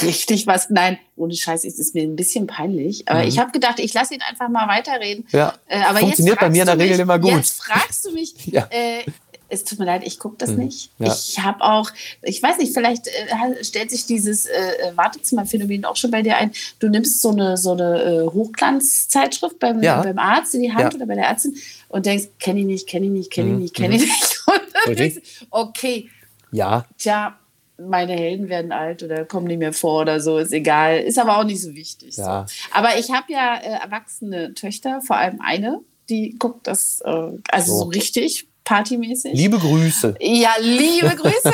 [0.00, 0.70] Richtig was.
[0.70, 3.08] Nein, ohne Scheiß, es ist mir ein bisschen peinlich.
[3.08, 3.28] Aber mhm.
[3.28, 5.26] ich habe gedacht, ich lasse ihn einfach mal weiterreden.
[5.30, 5.54] Ja.
[5.66, 7.32] Äh, aber Funktioniert bei mir in der Regel mich, immer gut.
[7.32, 8.66] Jetzt fragst du mich, ja.
[8.70, 9.04] äh,
[9.52, 10.64] es tut mir leid, ich gucke das mhm.
[10.64, 10.90] nicht.
[10.98, 11.12] Ja.
[11.12, 11.90] Ich habe auch,
[12.22, 16.52] ich weiß nicht, vielleicht äh, stellt sich dieses äh, Wartezimmerphänomen auch schon bei dir ein.
[16.78, 20.02] Du nimmst so eine, so eine äh, Hochglanzzeitschrift beim, ja.
[20.02, 20.94] beim Arzt in die Hand ja.
[20.94, 21.54] oder bei der Ärztin
[21.88, 23.60] und denkst, kenne ich nicht, kenne ich nicht, kenne ich mhm.
[23.60, 24.08] nicht, kenne ich mhm.
[24.08, 24.42] nicht.
[24.46, 26.08] Und dann denkst okay.
[26.50, 26.84] Ja.
[26.98, 27.38] Tja,
[27.78, 30.98] meine Helden werden alt oder kommen nicht mehr vor oder so, ist egal.
[30.98, 32.16] Ist aber auch nicht so wichtig.
[32.16, 32.46] Ja.
[32.46, 32.54] So.
[32.72, 37.72] Aber ich habe ja äh, erwachsene Töchter, vor allem eine, die guckt das äh, also
[37.72, 37.78] so.
[37.78, 39.32] so richtig partymäßig.
[39.34, 40.14] Liebe Grüße.
[40.20, 41.52] Ja, liebe Grüße.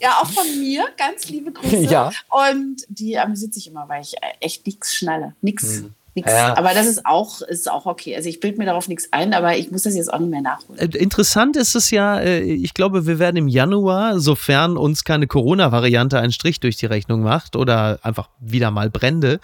[0.00, 1.84] ja, auch von mir, ganz liebe Grüße.
[1.84, 2.12] Ja.
[2.28, 5.34] Und die amüsiert sich immer, weil ich äh, echt nichts schnalle.
[5.40, 5.78] Nix.
[5.78, 5.94] Hm.
[6.26, 6.56] Ja.
[6.56, 8.16] Aber das ist auch, ist auch okay.
[8.16, 10.42] Also ich bilde mir darauf nichts ein, aber ich muss das jetzt auch nicht mehr
[10.42, 10.78] nachholen.
[10.78, 15.26] Äh, interessant ist es ja, äh, ich glaube, wir werden im Januar, sofern uns keine
[15.26, 19.40] Corona-Variante einen Strich durch die Rechnung macht oder einfach wieder mal Brände,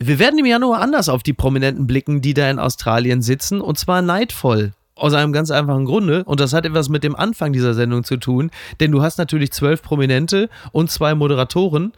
[0.00, 3.78] wir werden im Januar anders auf die Prominenten blicken, die da in Australien sitzen, und
[3.78, 4.72] zwar neidvoll.
[4.98, 6.24] Aus einem ganz einfachen Grunde.
[6.24, 8.50] Und das hat etwas mit dem Anfang dieser Sendung zu tun.
[8.80, 11.92] Denn du hast natürlich zwölf Prominente und zwei Moderatoren,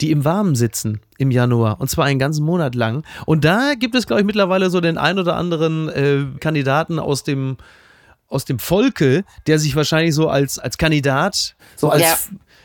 [0.00, 1.80] die im Warmen sitzen im Januar.
[1.80, 3.04] Und zwar einen ganzen Monat lang.
[3.26, 7.24] Und da gibt es, glaube ich, mittlerweile so den ein oder anderen äh, Kandidaten aus
[7.24, 7.56] dem
[8.26, 12.16] aus dem Volke, der sich wahrscheinlich so als, als Kandidat, so als, ja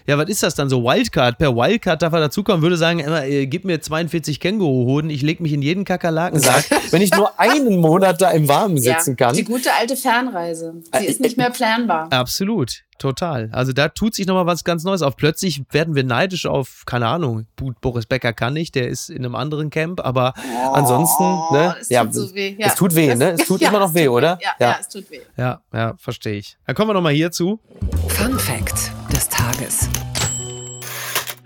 [0.09, 0.83] Ja, was ist das dann so?
[0.83, 1.37] Wildcard.
[1.37, 5.39] Per Wildcard darf er dazukommen, würde sagen, immer, äh, gib mir 42 Känguruhoden, ich leg
[5.39, 6.65] mich in jeden Kakerlakensack.
[6.89, 9.35] Wenn ich nur einen Monat da im Warmen sitzen ja, kann.
[9.35, 10.81] Die gute alte Fernreise.
[10.97, 12.11] Sie ist nicht mehr planbar.
[12.11, 12.85] Absolut.
[12.97, 13.49] Total.
[13.51, 15.15] Also da tut sich nochmal was ganz Neues auf.
[15.15, 17.45] Plötzlich werden wir neidisch auf, keine Ahnung,
[17.79, 21.75] Boris Becker kann nicht, der ist in einem anderen Camp, aber Oh, ansonsten, ne?
[21.79, 22.55] es ja, tut so weh.
[22.57, 22.65] Ja.
[22.65, 23.33] Es tut weh, ne?
[23.33, 24.39] Es tut Ja, immer noch weh, tut oder?
[24.41, 24.77] Ja, ja.
[24.81, 25.21] es tut weh.
[25.37, 26.57] ja, ja, verstehe ich.
[26.65, 27.59] Dann kommen wir nochmal hierzu.
[28.07, 28.91] Fun Fact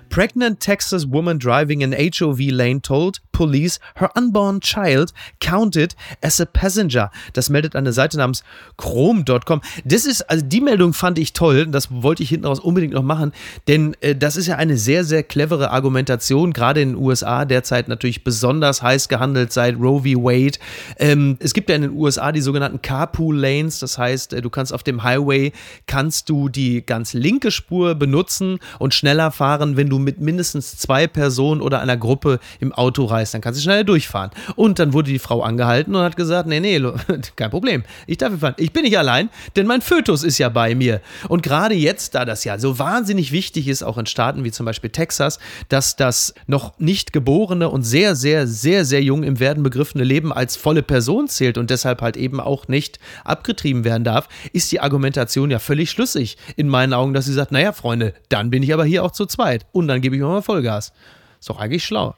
[0.10, 5.12] Pregnant Texas woman driving an HOV lane told police her unborn child
[5.42, 7.12] counted as a passenger.
[7.34, 8.44] Das meldet eine Seite namens
[8.78, 9.60] chrome.com.
[9.84, 11.68] Das ist, also die Meldung fand ich toll.
[11.68, 13.34] Das wollte ich hinten raus unbedingt noch machen,
[13.68, 17.88] denn äh, das ist ja eine sehr, sehr clevere Argumentation, gerade in den USA derzeit
[17.88, 20.24] natürlich besonders heiß gehandelt seit Roe v.
[20.24, 20.60] Wade.
[20.98, 23.80] Ähm, es gibt ja in den USA die sogenannten Carpool Lanes.
[23.80, 25.52] Das heißt, äh, du kannst auf dem Highway,
[25.88, 31.08] kannst du die ganz linke Spur benutzen und schneller fahren, wenn du mit mindestens zwei
[31.08, 33.23] Personen oder einer Gruppe im Auto reist.
[33.32, 34.32] Dann kannst du schneller durchfahren.
[34.56, 36.80] Und dann wurde die Frau angehalten und hat gesagt, nee, nee,
[37.36, 37.84] kein Problem.
[38.08, 38.56] Ich darf fahren.
[38.58, 41.02] Ich bin nicht allein, denn mein Fötus ist ja bei mir.
[41.28, 44.66] Und gerade jetzt, da das ja so wahnsinnig wichtig ist, auch in Staaten wie zum
[44.66, 49.64] Beispiel Texas, dass das noch nicht geborene und sehr, sehr, sehr, sehr jung im Werden
[49.64, 54.28] begriffene Leben als volle Person zählt und deshalb halt eben auch nicht abgetrieben werden darf,
[54.52, 58.50] ist die Argumentation ja völlig schlüssig in meinen Augen, dass sie sagt, naja, Freunde, dann
[58.50, 60.94] bin ich aber hier auch zu zweit und dann gebe ich mal Vollgas.
[61.40, 62.16] Ist doch eigentlich schlau.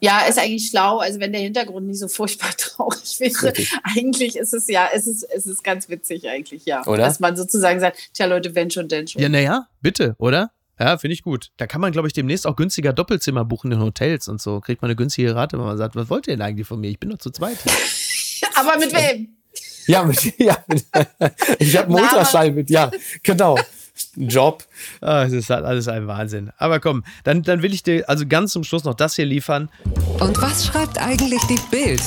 [0.00, 3.52] Ja, ist eigentlich schlau, also wenn der Hintergrund nicht so furchtbar traurig wäre.
[3.96, 6.86] Eigentlich ist es ja, es ist, es ist ganz witzig eigentlich, ja.
[6.86, 7.04] Oder?
[7.04, 9.22] Dass man sozusagen sagt, tja Leute, wenn schon, denn schon.
[9.22, 10.50] Ja, naja, bitte, oder?
[10.78, 11.52] Ja, finde ich gut.
[11.56, 14.60] Da kann man, glaube ich, demnächst auch günstiger Doppelzimmer buchen in Hotels und so.
[14.60, 16.90] Kriegt man eine günstige Rate, wenn man sagt, was wollt ihr denn eigentlich von mir?
[16.90, 17.56] Ich bin doch zu zweit.
[18.54, 19.36] Aber mit wem?
[19.86, 20.84] Ja, mit, ja mit,
[21.58, 22.90] ich habe einen Ultraschall mit, ja,
[23.22, 23.56] genau.
[24.16, 24.64] Ein Job.
[25.00, 26.52] Ah, es ist halt alles ein Wahnsinn.
[26.58, 29.70] Aber komm, dann, dann will ich dir also ganz zum Schluss noch das hier liefern.
[30.20, 32.02] Und was schreibt eigentlich die Bild?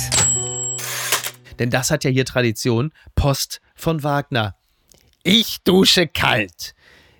[1.59, 2.91] Denn das hat ja hier Tradition.
[3.15, 4.55] Post von Wagner.
[5.23, 6.73] Ich dusche kalt.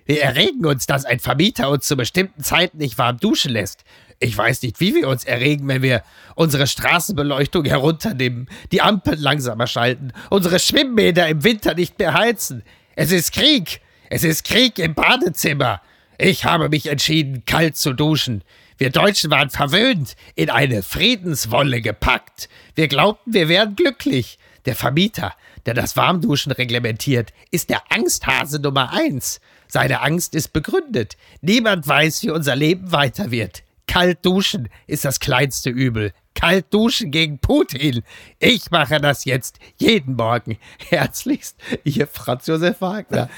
[0.06, 3.84] Wir erregen uns, dass ein Vermieter uns zu bestimmten Zeiten nicht warm duschen lässt.
[4.18, 6.02] Ich weiß nicht, wie wir uns erregen, wenn wir
[6.34, 12.62] unsere Straßenbeleuchtung herunternehmen, die Ampeln langsamer schalten, unsere Schwimmbäder im Winter nicht mehr heizen.
[12.96, 13.80] Es ist Krieg.
[14.12, 15.80] Es ist Krieg im Badezimmer.
[16.18, 18.42] Ich habe mich entschieden, kalt zu duschen.
[18.76, 22.48] Wir Deutschen waren verwöhnt, in eine Friedenswolle gepackt.
[22.74, 24.40] Wir glaubten, wir wären glücklich.
[24.64, 25.32] Der Vermieter,
[25.64, 29.40] der das Warmduschen reglementiert, ist der Angsthase Nummer eins.
[29.68, 31.16] Seine Angst ist begründet.
[31.40, 33.62] Niemand weiß, wie unser Leben weiter wird.
[33.86, 36.12] Kalt duschen ist das kleinste Übel.
[36.34, 38.02] Kalt duschen gegen Putin.
[38.38, 40.58] Ich mache das jetzt jeden Morgen.
[40.88, 43.28] Herzlichst, Ihr Franz Josef Wagner.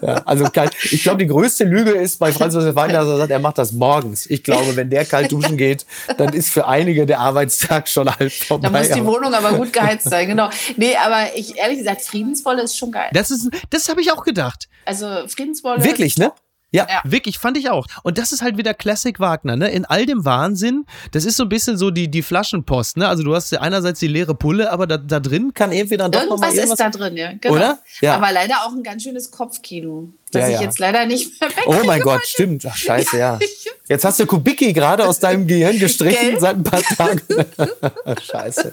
[0.00, 0.74] Ja, also kalt.
[0.90, 3.58] Ich glaube, die größte Lüge ist bei Franz Josef Wagner, dass er sagt, er macht
[3.58, 4.26] das morgens.
[4.26, 5.86] Ich glaube, wenn der kalt duschen geht,
[6.18, 8.68] dann ist für einige der Arbeitstag schon halb vorbei.
[8.68, 10.50] Da muss die Wohnung aber gut geheizt sein, genau.
[10.76, 13.10] Nee, aber ich ehrlich gesagt, Friedenswolle ist schon geil.
[13.12, 14.68] Das ist, das habe ich auch gedacht.
[14.84, 15.84] Also Friedenswolle.
[15.84, 16.32] Wirklich, ne?
[16.72, 16.86] Ja.
[16.88, 17.02] Ja.
[17.04, 17.86] Wirklich, fand ich auch.
[18.02, 19.70] Und das ist halt wieder Classic Wagner, ne?
[19.70, 23.08] In all dem Wahnsinn, das ist so ein bisschen so die, die Flaschenpost, ne?
[23.08, 26.10] Also du hast ja einerseits die leere Pulle, aber da, da drin Kann irgendwie dann
[26.10, 26.78] doch mal Irgendwas ist irgendwas.
[26.78, 27.32] da drin, ja.
[27.40, 27.54] Genau.
[27.54, 27.78] Oder?
[28.00, 28.16] Ja.
[28.16, 30.62] Aber leider auch ein ganz schönes Kopfkino, das Ja, ich ja.
[30.62, 31.50] jetzt leider nicht mehr.
[31.66, 32.64] Oh mein Gott, stimmt.
[32.66, 33.38] Ach, scheiße, ja.
[33.88, 36.40] Jetzt hast du Kubicki gerade aus deinem Gehirn gestrichen Gell?
[36.40, 37.20] seit ein paar Tagen.
[38.22, 38.72] scheiße.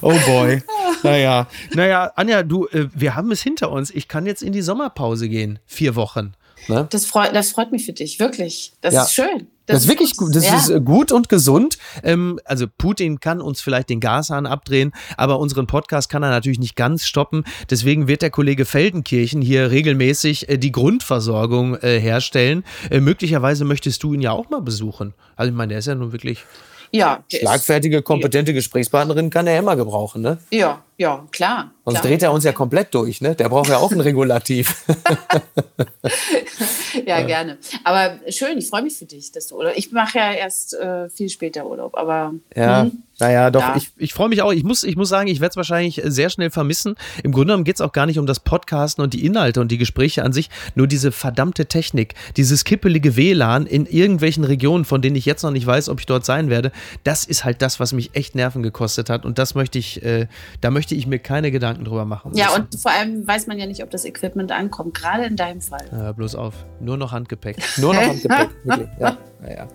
[0.00, 0.62] Oh boy.
[1.02, 3.90] Naja, naja, Anja, du, äh, wir haben es hinter uns.
[3.90, 5.58] Ich kann jetzt in die Sommerpause gehen.
[5.66, 6.34] Vier Wochen.
[6.68, 6.86] Ne?
[6.90, 8.72] Das freut, das freut mich für dich, wirklich.
[8.80, 9.02] Das Ja.
[9.02, 9.48] ist schön.
[9.66, 10.34] Das, ist wirklich gut.
[10.34, 10.56] Das ja.
[10.56, 11.78] ist äh, gut und gesund.
[12.02, 16.58] Ähm, also Putin kann uns vielleicht den Gashahn abdrehen, aber unseren Podcast kann er natürlich
[16.58, 17.44] nicht ganz stoppen.
[17.70, 22.64] Deswegen wird der Kollege Feldenkirchen hier regelmäßig äh, die Grundversorgung äh, herstellen.
[22.90, 25.14] Äh, möglicherweise möchtest du ihn ja auch mal besuchen.
[25.36, 26.44] Also ich meine, der ist ja nun wirklich.
[26.90, 30.38] ja, Schlagfertige, kompetente Gesprächspartnerin kann er immer gebrauchen, ne?
[30.50, 31.70] ja, ja, klar.
[31.86, 32.10] Sonst klar.
[32.10, 33.34] dreht er uns ja komplett durch, ne?
[33.34, 34.84] Der braucht ja auch ein Regulativ.
[37.06, 37.58] Ja, gerne.
[37.84, 41.08] Aber schön, ich freue mich für dich, dass du, oder ich mache ja erst äh,
[41.08, 43.60] viel später Urlaub, aber ja, hm, naja, doch.
[43.60, 43.76] Ja.
[43.76, 44.52] Ich, ich freue mich auch.
[44.52, 46.94] Ich muss, ich muss sagen, ich werde es wahrscheinlich sehr schnell vermissen.
[47.22, 49.70] Im Grunde genommen geht es auch gar nicht um das Podcasten und die Inhalte und
[49.70, 55.02] die Gespräche an sich, nur diese verdammte Technik, dieses kippelige WLAN in irgendwelchen Regionen, von
[55.02, 56.72] denen ich jetzt noch nicht weiß, ob ich dort sein werde.
[57.04, 59.26] Das ist halt das, was mich echt Nerven gekostet hat.
[59.26, 60.26] Und das möchte ich, äh,
[60.62, 62.32] da möchte ich mir keine Gedanken drüber machen.
[62.34, 65.60] ja, und vor allem weiß man ja nicht, ob das Equipment ankommt, gerade in deinem
[65.60, 65.86] Fall.
[65.90, 66.54] Hör bloß auf.
[66.80, 67.56] Nur noch Handgepäck.
[67.76, 68.48] Nur noch am Gepäck.
[68.64, 68.88] Wirklich.
[68.98, 69.68] Ja, naja.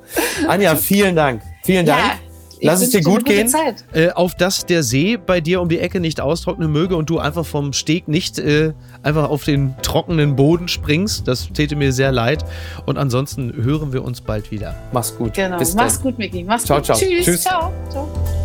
[0.48, 1.42] Anja, vielen Dank.
[1.64, 2.00] Vielen Dank.
[2.00, 3.52] Ja, Lass es dir gut gehen.
[3.94, 7.20] Äh, auf dass der See bei dir um die Ecke nicht austrocknen möge und du
[7.20, 11.28] einfach vom Steg nicht äh, einfach auf den trockenen Boden springst.
[11.28, 12.46] Das täte mir sehr leid.
[12.86, 14.76] Und ansonsten hören wir uns bald wieder.
[14.92, 15.34] Mach's gut.
[15.34, 15.58] Genau.
[15.58, 16.44] Bis Mach's gut, Micky.
[16.44, 16.86] Mach's ciao, gut.
[16.86, 16.98] Ciao.
[16.98, 17.26] Tschüss.
[17.26, 17.42] Tschüss.
[17.42, 17.72] Ciao.
[17.90, 18.45] ciao.